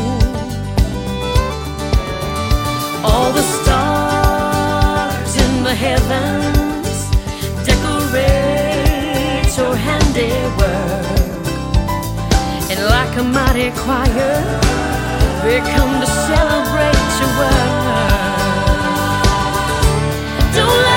All 3.04 3.33
the 3.33 3.42
stars 3.62 5.37
in 5.37 5.62
the 5.62 5.74
heavens 5.74 6.63
decorate 8.14 9.57
your 9.57 9.74
handiwork. 9.74 11.05
And 12.70 12.81
like 12.87 13.16
a 13.18 13.22
mighty 13.22 13.70
choir, 13.83 14.37
we 15.44 15.59
come 15.74 16.00
to 16.00 16.07
celebrate 16.07 17.11
your 17.20 17.33
work. 17.38 17.74
Don't 20.55 20.83
let 20.83 20.93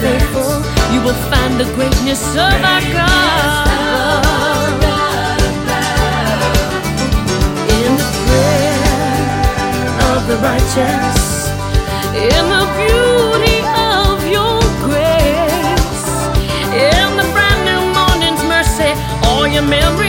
faithful, 0.00 0.62
you 0.94 1.00
will 1.02 1.20
find 1.30 1.58
the 1.58 1.68
greatness 1.74 2.22
of 2.30 2.54
our 2.72 2.82
God. 2.98 4.72
In 7.78 7.92
the 8.00 8.08
prayer 8.26 9.38
of 10.12 10.20
the 10.30 10.36
righteous, 10.50 11.20
in 12.14 12.44
the 12.54 12.64
beauty 12.78 13.58
of 13.98 14.16
your 14.36 14.58
grace, 14.86 16.06
in 16.90 17.08
the 17.20 17.26
brand 17.34 17.60
new 17.70 17.82
morning's 17.98 18.42
mercy, 18.54 18.92
all 19.26 19.46
your 19.48 19.66
memory 19.78 20.07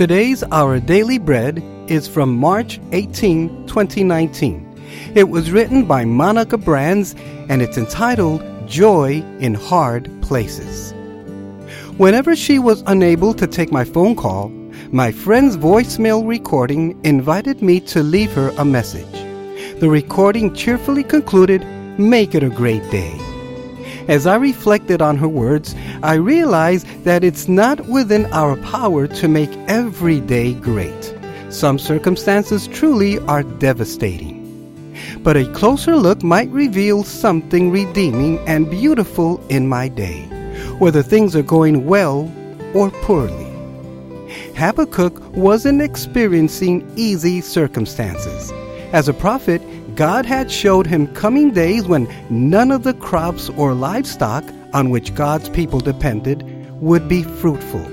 Today's 0.00 0.42
Our 0.44 0.80
Daily 0.80 1.18
Bread 1.18 1.62
is 1.86 2.08
from 2.08 2.34
March 2.34 2.80
18, 2.92 3.66
2019. 3.66 4.82
It 5.14 5.28
was 5.28 5.50
written 5.50 5.84
by 5.84 6.06
Monica 6.06 6.56
Brands 6.56 7.14
and 7.50 7.60
it's 7.60 7.76
entitled 7.76 8.42
Joy 8.66 9.22
in 9.40 9.52
Hard 9.52 10.10
Places. 10.22 10.94
Whenever 11.98 12.34
she 12.34 12.58
was 12.58 12.82
unable 12.86 13.34
to 13.34 13.46
take 13.46 13.70
my 13.70 13.84
phone 13.84 14.16
call, 14.16 14.48
my 14.90 15.12
friend's 15.12 15.58
voicemail 15.58 16.26
recording 16.26 16.98
invited 17.04 17.60
me 17.60 17.78
to 17.80 18.02
leave 18.02 18.32
her 18.32 18.54
a 18.56 18.64
message. 18.64 19.04
The 19.80 19.90
recording 19.90 20.54
cheerfully 20.54 21.04
concluded, 21.04 21.62
Make 21.98 22.34
it 22.34 22.42
a 22.42 22.48
great 22.48 22.90
day. 22.90 23.29
As 24.10 24.26
I 24.26 24.34
reflected 24.34 25.00
on 25.00 25.18
her 25.18 25.28
words, 25.28 25.76
I 26.02 26.14
realized 26.14 27.04
that 27.04 27.22
it's 27.22 27.46
not 27.46 27.86
within 27.86 28.26
our 28.32 28.56
power 28.56 29.06
to 29.06 29.28
make 29.28 29.56
every 29.68 30.18
day 30.18 30.54
great. 30.54 31.14
Some 31.48 31.78
circumstances 31.78 32.66
truly 32.66 33.20
are 33.28 33.44
devastating. 33.44 34.34
But 35.22 35.36
a 35.36 35.46
closer 35.52 35.94
look 35.94 36.24
might 36.24 36.50
reveal 36.50 37.04
something 37.04 37.70
redeeming 37.70 38.40
and 38.48 38.68
beautiful 38.68 39.40
in 39.48 39.68
my 39.68 39.86
day, 39.86 40.22
whether 40.80 41.04
things 41.04 41.36
are 41.36 41.44
going 41.44 41.86
well 41.86 42.28
or 42.74 42.90
poorly. 42.90 43.46
Habakkuk 44.56 45.20
wasn't 45.36 45.82
experiencing 45.82 46.92
easy 46.96 47.40
circumstances. 47.40 48.50
As 48.92 49.06
a 49.06 49.14
prophet, 49.14 49.62
God 50.00 50.24
had 50.24 50.50
showed 50.50 50.86
him 50.86 51.08
coming 51.08 51.50
days 51.50 51.86
when 51.86 52.08
none 52.30 52.70
of 52.70 52.84
the 52.84 52.94
crops 52.94 53.50
or 53.50 53.74
livestock 53.74 54.42
on 54.72 54.88
which 54.88 55.14
God's 55.14 55.50
people 55.50 55.78
depended 55.78 56.42
would 56.80 57.06
be 57.06 57.22
fruitful. 57.22 57.84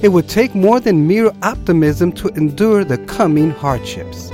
It 0.00 0.12
would 0.12 0.28
take 0.28 0.54
more 0.54 0.78
than 0.78 1.08
mere 1.08 1.32
optimism 1.42 2.12
to 2.12 2.28
endure 2.36 2.84
the 2.84 2.98
coming 2.98 3.50
hardships. 3.50 4.30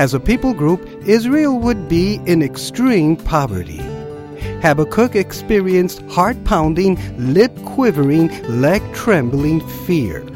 As 0.00 0.14
a 0.14 0.18
people 0.18 0.52
group, 0.52 0.84
Israel 1.06 1.60
would 1.60 1.88
be 1.88 2.16
in 2.26 2.42
extreme 2.42 3.14
poverty. 3.14 3.80
Habakkuk 4.62 5.14
experienced 5.14 6.02
heart 6.10 6.42
pounding, 6.42 6.98
lip 7.34 7.56
quivering, 7.64 8.32
leg 8.48 8.82
trembling 8.94 9.60
fear. 9.86 10.26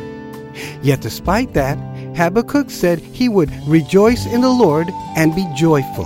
Yet 0.83 1.01
despite 1.01 1.55
that, 1.55 1.77
Habakkuk 2.21 2.69
said 2.69 2.99
he 2.99 3.31
would 3.31 3.51
rejoice 3.67 4.27
in 4.27 4.43
the 4.43 4.51
Lord 4.51 4.91
and 5.17 5.35
be 5.35 5.49
joyful. 5.57 6.05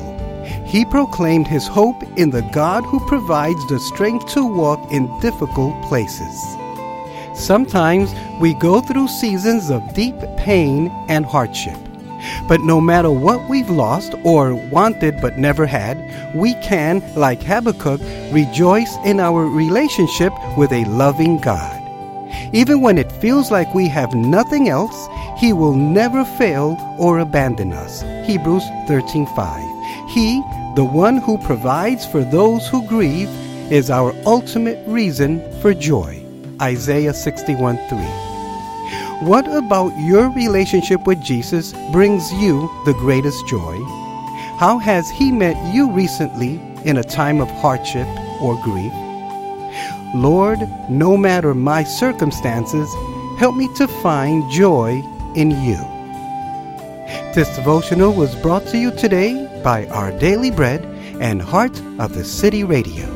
He 0.64 0.84
proclaimed 0.84 1.48
his 1.48 1.66
hope 1.66 2.00
in 2.16 2.30
the 2.30 2.48
God 2.52 2.84
who 2.84 3.04
provides 3.08 3.66
the 3.66 3.80
strength 3.80 4.32
to 4.34 4.46
walk 4.46 4.92
in 4.92 5.10
difficult 5.18 5.74
places. 5.86 6.56
Sometimes 7.34 8.14
we 8.40 8.54
go 8.54 8.80
through 8.80 9.08
seasons 9.08 9.70
of 9.70 9.92
deep 9.92 10.14
pain 10.36 10.88
and 11.08 11.26
hardship. 11.26 11.76
But 12.46 12.60
no 12.60 12.80
matter 12.80 13.10
what 13.10 13.48
we've 13.48 13.68
lost 13.68 14.14
or 14.22 14.54
wanted 14.70 15.20
but 15.20 15.36
never 15.36 15.66
had, 15.66 15.98
we 16.32 16.54
can, 16.62 17.02
like 17.16 17.42
Habakkuk, 17.42 18.00
rejoice 18.30 18.94
in 19.04 19.18
our 19.18 19.46
relationship 19.46 20.32
with 20.56 20.70
a 20.70 20.84
loving 20.84 21.38
God. 21.38 21.80
Even 22.52 22.82
when 22.82 22.98
it 22.98 23.10
feels 23.10 23.50
like 23.50 23.74
we 23.74 23.88
have 23.88 24.14
nothing 24.14 24.68
else, 24.68 25.08
He 25.36 25.52
will 25.52 25.74
never 25.74 26.24
fail 26.24 26.78
or 26.98 27.18
abandon 27.18 27.72
us. 27.72 28.02
Hebrews 28.26 28.64
13:5. 28.86 30.08
He, 30.08 30.42
the 30.76 30.84
one 30.84 31.18
who 31.18 31.38
provides 31.38 32.06
for 32.06 32.22
those 32.22 32.66
who 32.68 32.86
grieve, 32.86 33.28
is 33.70 33.90
our 33.90 34.14
ultimate 34.26 34.78
reason 34.86 35.42
for 35.60 35.74
joy. 35.74 36.22
Isaiah 36.62 37.12
61:3. 37.12 38.06
What 39.22 39.46
about 39.48 39.92
your 39.98 40.28
relationship 40.30 41.06
with 41.06 41.20
Jesus 41.22 41.72
brings 41.90 42.32
you 42.32 42.70
the 42.84 42.94
greatest 42.94 43.46
joy? 43.46 43.76
How 44.58 44.78
has 44.78 45.10
He 45.10 45.32
met 45.32 45.56
you 45.74 45.90
recently 45.90 46.60
in 46.84 46.98
a 46.98 47.02
time 47.02 47.40
of 47.40 47.50
hardship 47.62 48.06
or 48.40 48.54
grief? 48.62 48.92
Lord, 50.14 50.60
no 50.88 51.16
matter 51.16 51.54
my 51.54 51.82
circumstances, 51.82 52.88
help 53.38 53.56
me 53.56 53.68
to 53.74 53.88
find 53.88 54.48
joy 54.50 55.02
in 55.34 55.50
you. 55.50 55.76
This 57.34 57.54
devotional 57.54 58.12
was 58.12 58.34
brought 58.36 58.66
to 58.68 58.78
you 58.78 58.90
today 58.90 59.48
by 59.62 59.86
Our 59.88 60.10
Daily 60.18 60.50
Bread 60.50 60.84
and 61.20 61.40
Heart 61.40 61.80
of 61.98 62.14
the 62.14 62.24
City 62.24 62.64
Radio. 62.64 63.13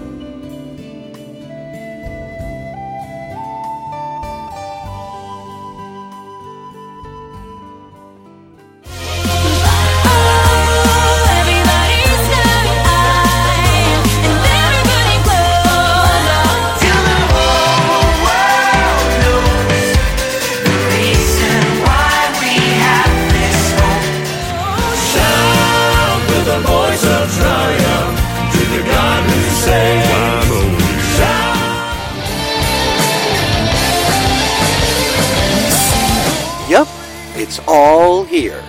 All 38.39 38.43
here. 38.43 38.63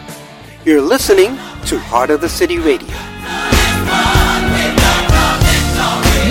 You're 0.65 0.81
listening 0.81 1.37
to 1.65 1.79
Heart 1.79 2.09
of 2.09 2.21
the 2.21 2.29
City 2.29 2.57
Radio. 2.57 2.87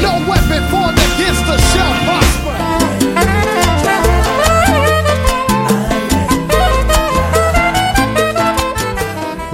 No 0.02 0.12
weapon 0.28 0.62
formed 0.70 0.98
against 0.98 1.44
us 1.46 1.62
shall 1.72 1.94
prosper. 2.04 2.56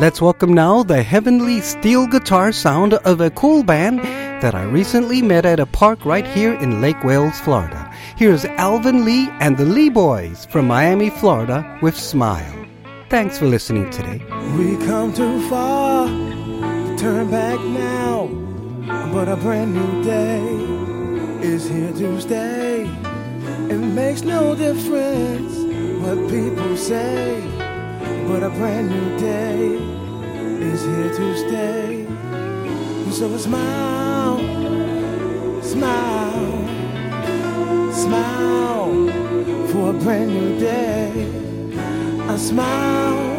Let's 0.01 0.21
welcome 0.21 0.53
now 0.53 0.83
the 0.83 1.03
heavenly 1.03 1.61
steel 1.61 2.07
guitar 2.07 2.53
sound 2.53 2.95
of 2.95 3.21
a 3.21 3.31
cool 3.31 3.63
band 3.63 4.01
that 4.43 4.55
I 4.55 4.65
recently 4.65 5.23
met 5.23 5.47
at 5.47 5.61
a 5.61 5.67
park 5.67 6.05
right 6.05 6.27
here 6.27 6.53
in 6.55 6.83
Lake 6.83 7.03
Wales, 7.05 7.41
Florida. 7.41 7.91
Here's 8.17 8.45
Alvin 8.45 9.05
Lee 9.05 9.29
and 9.41 9.57
the 9.57 9.65
Lee 9.65 9.89
Boys 9.89 10.45
from 10.47 10.67
Miami, 10.67 11.09
Florida 11.09 11.79
with 11.81 11.97
Smile. 11.97 12.64
Thanks 13.15 13.39
for 13.39 13.47
listening 13.47 13.89
today. 13.91 14.21
We 14.59 14.77
come 14.87 15.15
too 15.15 15.49
far 15.49 16.09
turn 16.99 17.31
back 17.31 17.61
now, 17.61 18.27
but 19.13 19.29
a 19.29 19.37
brand 19.37 19.73
new 19.73 20.03
day 20.03 20.43
is 21.41 21.69
here 21.69 21.93
to 21.93 22.21
stay. 22.21 22.91
It 23.71 23.79
makes 23.79 24.23
no 24.23 24.57
difference 24.57 25.55
what 26.03 26.29
people 26.29 26.77
say, 26.77 27.41
but 28.27 28.43
a 28.43 28.51
brand 28.51 28.91
new 28.91 29.17
day 29.21 29.77
is 30.73 30.83
here 30.85 31.15
to 31.15 31.37
stay. 31.39 32.07
So 33.13 33.39
smile, 33.39 34.41
smile, 35.63 36.53
smile 37.93 39.09
for 39.69 39.91
a 39.91 39.99
brand 40.03 40.31
new 40.31 40.59
day. 40.59 41.54
A 42.35 42.37
smile, 42.37 43.39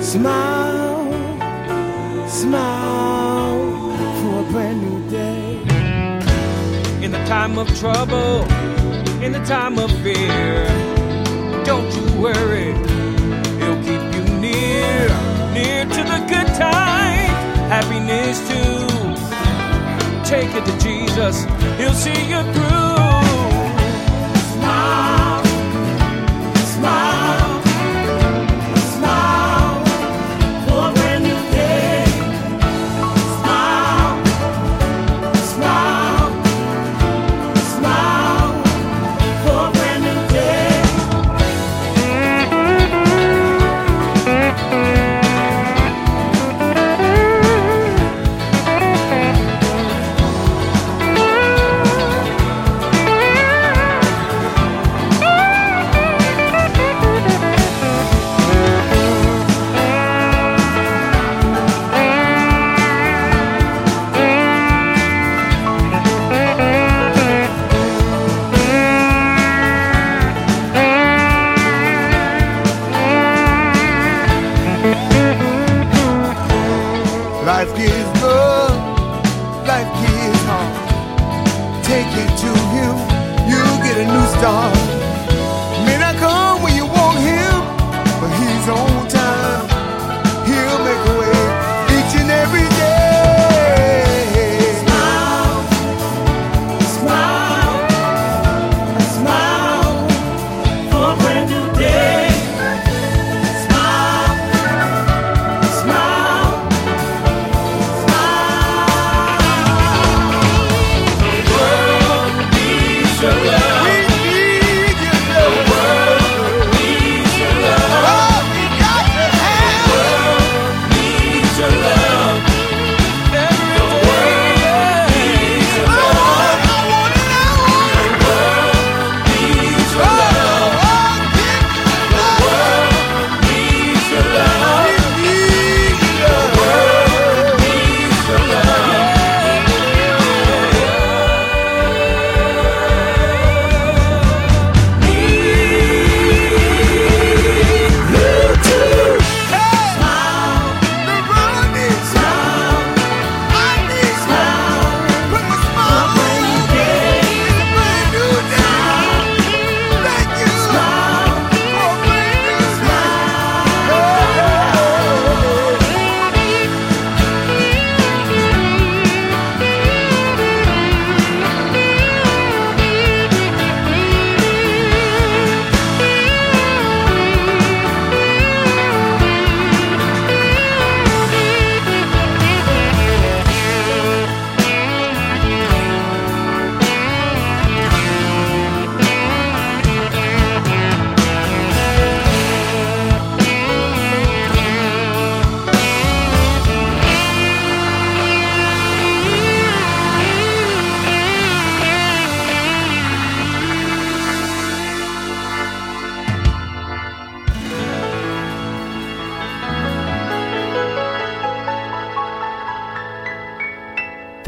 smile, 0.00 1.12
smile 2.26 3.92
for 4.22 4.40
a 4.40 4.50
brand 4.50 4.80
new 4.80 5.10
day. 5.10 5.60
In 7.04 7.10
the 7.10 7.22
time 7.26 7.58
of 7.58 7.68
trouble, 7.78 8.46
in 9.22 9.32
the 9.32 9.44
time 9.44 9.78
of 9.78 9.90
fear, 10.00 10.66
don't 11.66 11.94
you 11.94 12.06
worry, 12.18 12.72
He'll 13.58 13.82
keep 13.84 14.02
you 14.14 14.24
near, 14.40 15.08
near 15.52 15.84
to 15.84 16.02
the 16.12 16.24
good 16.26 16.48
times, 16.56 17.36
happiness 17.68 18.38
too. 18.48 18.86
Take 20.24 20.54
it 20.54 20.64
to 20.64 20.72
Jesus, 20.82 21.44
He'll 21.76 21.92
see 21.92 22.30
you 22.32 22.40
through. 22.54 22.96
Smile, 24.54 25.44
smile, 25.44 25.47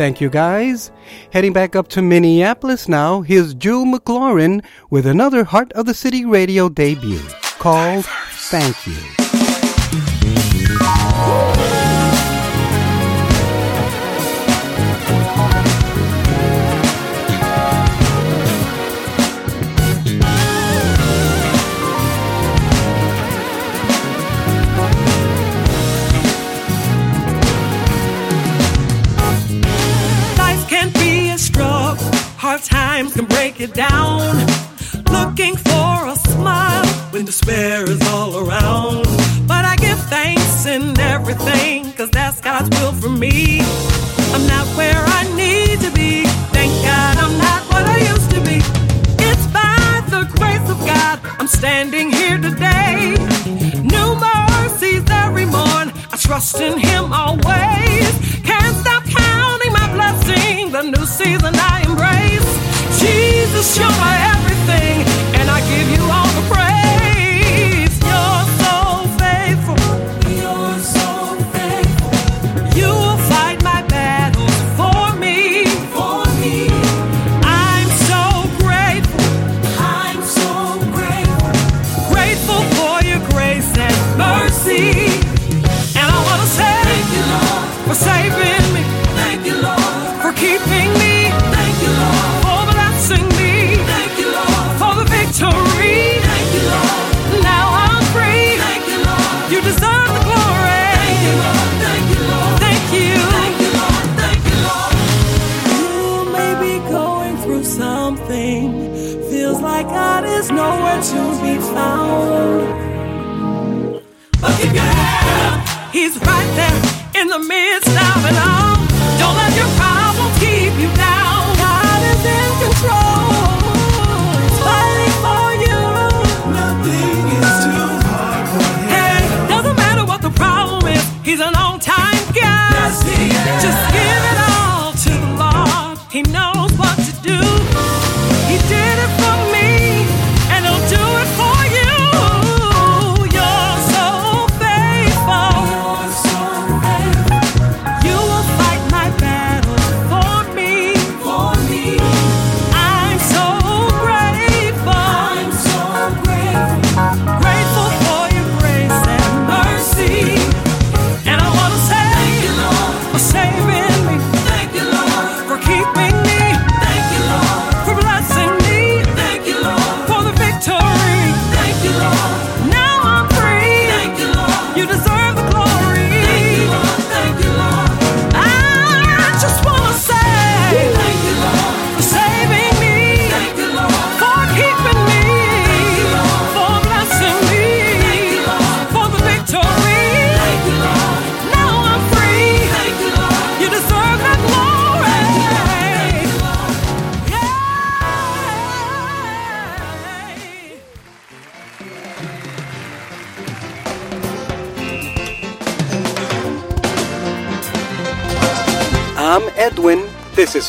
Thank 0.00 0.18
you, 0.22 0.30
guys. 0.30 0.92
Heading 1.30 1.52
back 1.52 1.76
up 1.76 1.88
to 1.88 2.00
Minneapolis 2.00 2.88
now, 2.88 3.20
here's 3.20 3.52
Jewel 3.52 3.84
McLaurin 3.84 4.64
with 4.88 5.04
another 5.04 5.44
Heart 5.44 5.72
of 5.72 5.84
the 5.84 5.92
City 5.92 6.24
radio 6.24 6.70
debut 6.70 7.20
called 7.58 8.06
Thank 8.30 8.86
You. 8.86 8.96
Times 33.00 33.14
can 33.14 33.24
break 33.24 33.60
it 33.60 33.72
down. 33.72 34.20
Looking 35.10 35.56
for 35.56 36.08
a 36.08 36.16
smile 36.16 36.86
when 37.12 37.24
despair 37.24 37.88
is 37.88 38.00
all 38.08 38.36
around. 38.36 39.04
But 39.46 39.64
I 39.64 39.76
give 39.76 39.98
thanks 40.10 40.66
in 40.66 40.98
everything, 41.00 41.92
cause 41.92 42.10
that's 42.10 42.40
God's 42.40 42.68
will 42.78 42.92
for 42.92 43.08
me. 43.08 43.60
I'm 44.34 44.46
not 44.46 44.66
where 44.76 45.02
I 45.18 45.22
need 45.34 45.80
to 45.80 45.90
be. 45.92 46.24
Thank 46.56 46.72
God 46.84 47.16
I'm 47.24 47.36
not 47.38 47.62
what 47.72 47.84
I 47.86 47.98
used 48.12 48.30
to 48.32 48.40
be. 48.48 48.58
It's 49.28 49.46
by 49.58 50.02
the 50.14 50.22
grace 50.36 50.68
of 50.68 50.78
God 50.80 51.20
I'm 51.38 51.48
standing 51.48 52.12
here 52.12 52.38
today. 52.38 53.16
New 53.94 54.10
mercies 54.28 55.04
every 55.24 55.46
morn. 55.46 55.86
I 56.12 56.16
trust 56.18 56.60
in 56.60 56.76
Him 56.78 57.12
always. 57.12 58.12
Can't 58.50 58.76
stop 58.82 59.02
counting 59.04 59.72
my 59.72 59.88
blessings. 59.96 60.72
The 60.72 60.82
new 60.82 61.06
season 61.06 61.54
I 61.54 61.84
embrace. 61.88 62.29
Jesus, 63.60 63.76
you're 63.76 63.88
my 63.90 64.16
everything, 64.34 65.04
and 65.38 65.50
I 65.50 65.60
give 65.68 65.90
you 65.90 66.02
all 66.10 66.26
the 66.28 66.48
praise. 66.48 66.69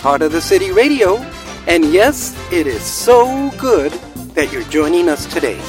Heart 0.01 0.23
of 0.23 0.31
the 0.31 0.41
City 0.41 0.71
Radio. 0.71 1.17
And 1.67 1.85
yes, 1.85 2.35
it 2.51 2.65
is 2.65 2.81
so 2.81 3.51
good 3.59 3.91
that 4.33 4.51
you're 4.51 4.63
joining 4.63 5.07
us 5.07 5.31
today. 5.31 5.59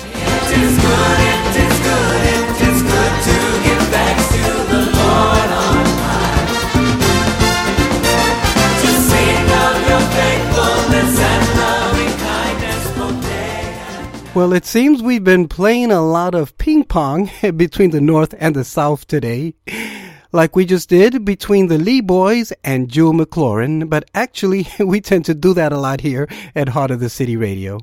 Well, 14.35 14.55
it 14.55 14.65
seems 14.65 15.03
we've 15.03 15.23
been 15.23 15.47
playing 15.47 15.93
a 15.93 16.01
lot 16.01 16.35
of 16.35 16.57
ping 16.57 16.85
pong 16.85 17.31
between 17.57 17.91
the 17.91 18.01
North 18.01 18.35
and 18.39 18.57
the 18.57 18.65
South 18.65 19.07
today. 19.07 19.57
Like 20.35 20.57
we 20.57 20.65
just 20.65 20.89
did 20.89 21.27
between 21.27 21.67
the 21.67 21.77
Lee 21.77 22.01
Boys 22.01 22.55
and 22.65 22.89
Jewel 22.89 23.13
McLaurin, 23.13 23.91
but 23.91 24.11
actually 24.15 24.67
we 24.79 25.03
tend 25.03 25.27
to 25.27 25.35
do 25.35 25.53
that 25.53 25.73
a 25.73 25.79
lot 25.79 26.01
here 26.01 26.27
at 26.55 26.71
Heart 26.71 26.91
of 26.91 27.01
the 27.01 27.11
City 27.11 27.37
Radio. 27.37 27.81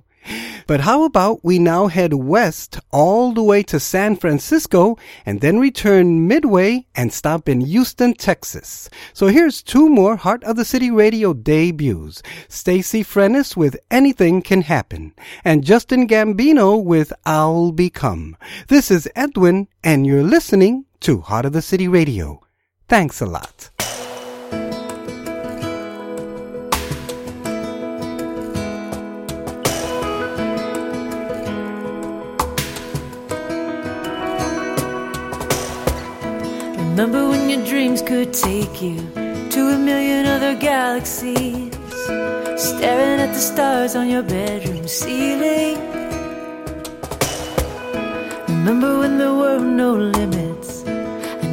But 0.65 0.81
how 0.81 1.03
about 1.03 1.43
we 1.43 1.59
now 1.59 1.87
head 1.87 2.13
west 2.13 2.79
all 2.91 3.33
the 3.33 3.43
way 3.43 3.61
to 3.63 3.79
San 3.79 4.15
Francisco 4.15 4.97
and 5.27 5.41
then 5.41 5.59
return 5.59 6.27
midway 6.27 6.87
and 6.95 7.13
stop 7.13 7.47
in 7.47 7.61
Houston, 7.61 8.13
Texas. 8.15 8.89
So 9.13 9.27
here's 9.27 9.61
two 9.61 9.87
more 9.87 10.15
Heart 10.15 10.43
of 10.43 10.55
the 10.55 10.65
City 10.65 10.89
Radio 10.89 11.33
debuts. 11.33 12.23
Stacy 12.47 13.03
Frennis 13.03 13.55
with 13.55 13.77
Anything 13.91 14.41
Can 14.41 14.63
Happen 14.63 15.13
and 15.43 15.63
Justin 15.63 16.07
Gambino 16.07 16.83
with 16.83 17.13
I'll 17.25 17.71
Become. 17.71 18.37
This 18.69 18.89
is 18.89 19.07
Edwin 19.15 19.67
and 19.83 20.05
you're 20.05 20.23
listening 20.23 20.85
to 21.01 21.21
Heart 21.21 21.45
of 21.45 21.53
the 21.53 21.61
City 21.61 21.87
Radio. 21.87 22.41
Thanks 22.87 23.21
a 23.21 23.25
lot. 23.25 23.69
Remember 36.77 37.29
when 37.29 37.49
your 37.49 37.65
dreams 37.65 38.01
could 38.01 38.33
take 38.33 38.81
you 38.81 38.97
to 39.51 39.59
a 39.75 39.77
million 39.77 40.25
other 40.25 40.53
galaxies? 40.55 41.73
Staring 42.57 43.21
at 43.21 43.33
the 43.33 43.39
stars 43.39 43.95
on 43.95 44.09
your 44.09 44.23
bedroom 44.23 44.85
ceiling. 44.85 45.77
Remember 48.49 48.99
when 48.99 49.17
there 49.17 49.33
were 49.33 49.59
no 49.59 49.93
limits 49.95 50.48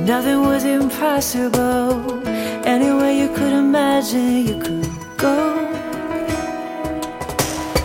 Nothing 0.07 0.43
was 0.43 0.65
impossible. 0.65 2.23
Anywhere 2.65 3.11
you 3.11 3.29
could 3.29 3.53
imagine, 3.53 4.47
you 4.47 4.57
could 4.57 4.89
go. 5.17 5.37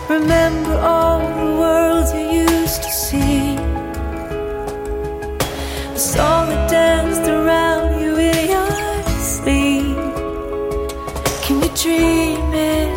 Remember 0.08 0.78
all 0.78 1.18
the 1.18 1.58
worlds 1.60 2.14
you 2.14 2.46
used 2.48 2.80
to 2.84 2.90
see. 2.92 3.56
The 5.94 5.98
song 5.98 6.50
that 6.50 6.70
danced 6.70 7.28
around 7.28 8.00
you 8.00 8.14
in 8.14 8.50
your 8.54 9.02
sleep. 9.18 9.96
Can 11.42 11.60
you 11.60 11.70
dream 11.74 12.54
it? 12.54 12.91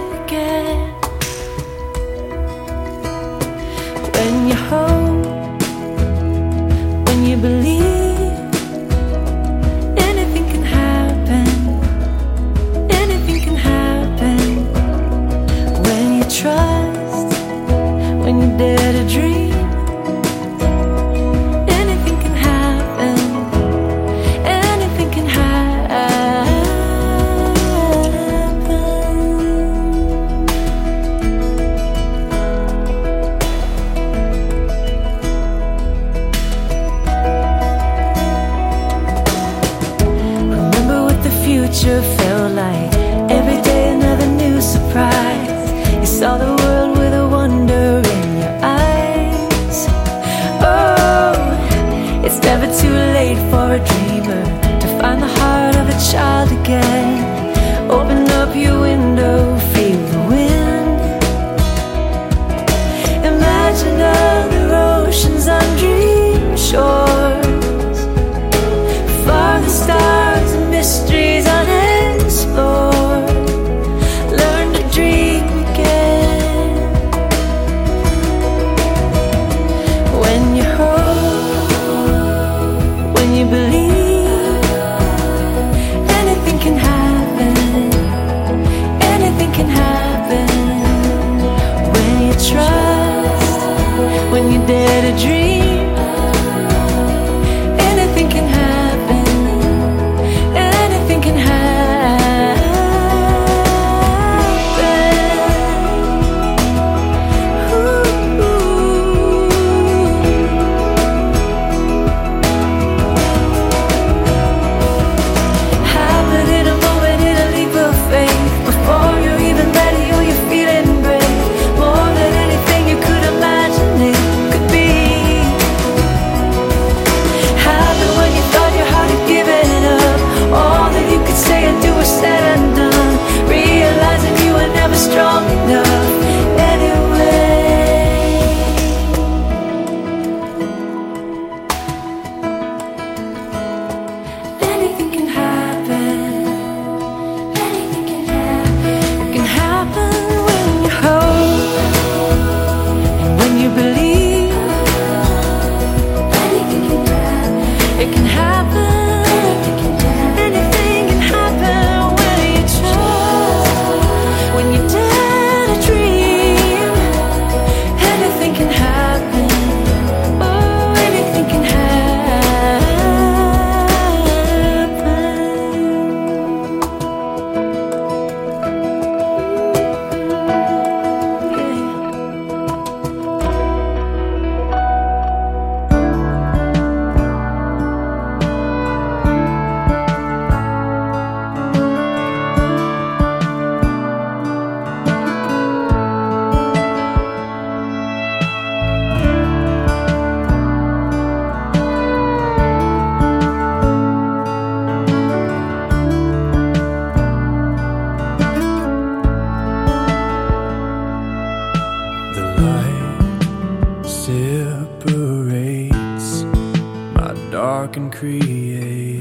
dark 217.56 217.96
and 217.96 218.12
create. 218.12 219.15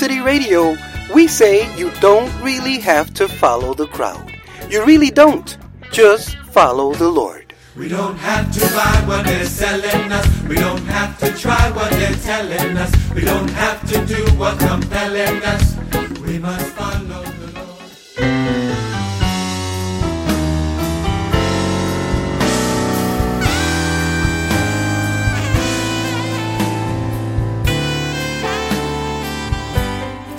City 0.00 0.20
Radio, 0.20 0.78
we 1.14 1.26
say 1.26 1.68
you 1.76 1.90
don't 2.00 2.32
really 2.40 2.78
have 2.80 3.12
to 3.12 3.28
follow 3.28 3.74
the 3.74 3.86
crowd. 3.86 4.32
You 4.70 4.82
really 4.86 5.10
don't. 5.10 5.58
Just 5.92 6.36
follow 6.56 6.94
the 6.94 7.10
Lord. 7.10 7.52
We 7.76 7.86
don't 7.86 8.16
have 8.16 8.50
to 8.50 8.60
buy 8.74 8.96
what 9.06 9.26
they're 9.26 9.44
selling 9.44 10.10
us. 10.10 10.26
We 10.48 10.54
don't 10.54 10.86
have 10.86 11.18
to 11.18 11.30
try 11.36 11.70
what 11.72 11.90
they're 11.90 12.14
telling 12.14 12.78
us. 12.78 12.90
We 13.14 13.20
don't 13.26 13.50
have 13.50 13.86
to 13.90 14.06
do 14.06 14.24
what's 14.38 14.64
compelling 14.64 15.42
us. 15.42 15.69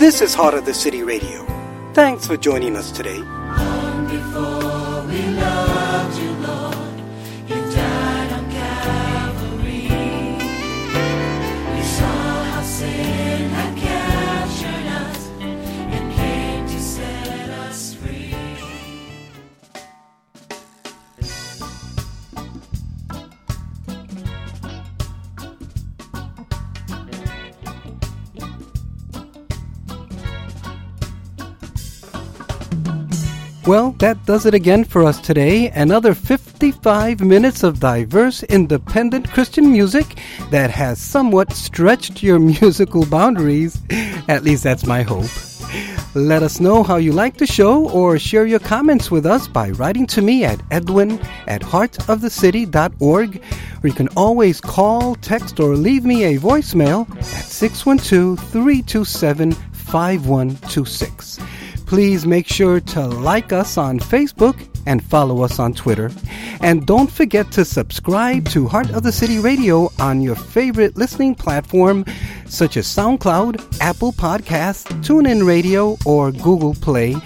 This 0.01 0.19
is 0.19 0.33
Heart 0.33 0.55
of 0.55 0.65
the 0.65 0.73
City 0.73 1.03
Radio. 1.03 1.45
Thanks 1.93 2.25
for 2.25 2.35
joining 2.35 2.75
us 2.75 2.91
today. 2.91 3.21
Well, 33.67 33.91
that 33.99 34.25
does 34.25 34.47
it 34.47 34.55
again 34.55 34.83
for 34.83 35.03
us 35.03 35.21
today. 35.21 35.69
Another 35.69 36.15
55 36.15 37.21
minutes 37.21 37.61
of 37.61 37.79
diverse, 37.79 38.41
independent 38.43 39.29
Christian 39.29 39.71
music 39.71 40.17
that 40.49 40.71
has 40.71 40.99
somewhat 40.99 41.53
stretched 41.53 42.23
your 42.23 42.39
musical 42.61 43.05
boundaries. 43.05 43.79
At 44.27 44.43
least 44.43 44.63
that's 44.63 44.87
my 44.87 45.03
hope. 45.03 45.29
Let 46.15 46.41
us 46.41 46.59
know 46.59 46.81
how 46.81 46.95
you 46.97 47.13
like 47.13 47.37
the 47.37 47.45
show 47.45 47.87
or 47.91 48.17
share 48.17 48.47
your 48.47 48.59
comments 48.59 49.11
with 49.11 49.27
us 49.27 49.47
by 49.47 49.69
writing 49.69 50.07
to 50.07 50.23
me 50.23 50.43
at 50.43 50.59
edwin 50.71 51.19
at 51.47 51.61
heartofthecity.org 51.61 53.41
or 53.83 53.87
you 53.87 53.93
can 53.93 54.09
always 54.17 54.59
call, 54.59 55.15
text, 55.15 55.59
or 55.59 55.75
leave 55.75 56.03
me 56.03 56.23
a 56.25 56.39
voicemail 56.39 57.09
at 57.15 57.45
612 57.45 58.39
327 58.51 59.51
5126. 59.51 61.39
Please 61.91 62.25
make 62.25 62.47
sure 62.47 62.79
to 62.79 63.05
like 63.05 63.51
us 63.51 63.77
on 63.77 63.99
Facebook 63.99 64.55
and 64.85 65.03
follow 65.03 65.41
us 65.41 65.59
on 65.59 65.73
Twitter. 65.73 66.09
And 66.61 66.85
don't 66.87 67.11
forget 67.11 67.51
to 67.51 67.65
subscribe 67.65 68.47
to 68.51 68.65
Heart 68.65 68.91
of 68.91 69.03
the 69.03 69.11
City 69.11 69.39
Radio 69.39 69.91
on 69.99 70.21
your 70.21 70.37
favorite 70.37 70.95
listening 70.95 71.35
platform 71.35 72.05
such 72.45 72.77
as 72.77 72.87
SoundCloud, 72.87 73.81
Apple 73.81 74.13
Podcasts, 74.13 74.85
TuneIn 75.03 75.45
Radio, 75.45 75.97
or 76.05 76.31
Google 76.31 76.75
Play. 76.75 77.17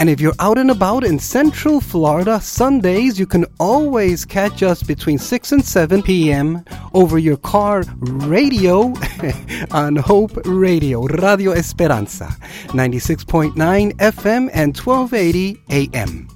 And 0.00 0.08
if 0.08 0.18
you're 0.18 0.32
out 0.38 0.56
and 0.56 0.70
about 0.70 1.04
in 1.04 1.18
Central 1.18 1.78
Florida, 1.78 2.40
Sundays, 2.40 3.20
you 3.20 3.26
can 3.26 3.44
always 3.58 4.24
catch 4.24 4.62
us 4.62 4.82
between 4.82 5.18
6 5.18 5.52
and 5.52 5.62
7 5.62 6.02
p.m. 6.02 6.64
over 6.94 7.18
your 7.18 7.36
car 7.36 7.84
radio 7.98 8.94
on 9.72 9.96
Hope 9.96 10.32
Radio, 10.46 11.02
Radio 11.02 11.52
Esperanza, 11.52 12.34
96.9 12.68 13.52
FM 13.96 14.48
and 14.54 14.74
1280 14.74 15.62
AM. 15.68 16.28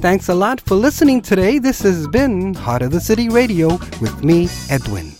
Thanks 0.00 0.30
a 0.30 0.34
lot 0.34 0.62
for 0.62 0.76
listening 0.76 1.20
today. 1.20 1.58
This 1.58 1.82
has 1.82 2.08
been 2.08 2.54
Heart 2.54 2.80
of 2.80 2.92
the 2.92 3.00
City 3.00 3.28
Radio 3.28 3.72
with 4.00 4.24
me, 4.24 4.48
Edwin. 4.70 5.12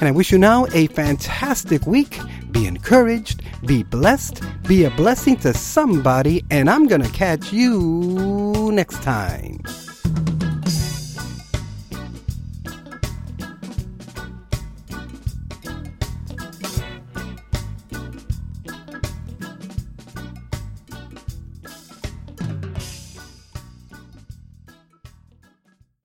And 0.00 0.08
I 0.08 0.10
wish 0.10 0.32
you 0.32 0.38
now 0.38 0.66
a 0.74 0.88
fantastic 0.88 1.86
week. 1.86 2.18
Be 2.50 2.66
encouraged, 2.66 3.42
be 3.64 3.82
blessed, 3.82 4.42
be 4.66 4.84
a 4.84 4.90
blessing 4.90 5.36
to 5.38 5.52
somebody, 5.54 6.44
and 6.50 6.68
I'm 6.70 6.86
going 6.86 7.02
to 7.02 7.10
catch 7.10 7.52
you 7.52 8.70
next 8.72 9.02
time. 9.02 9.60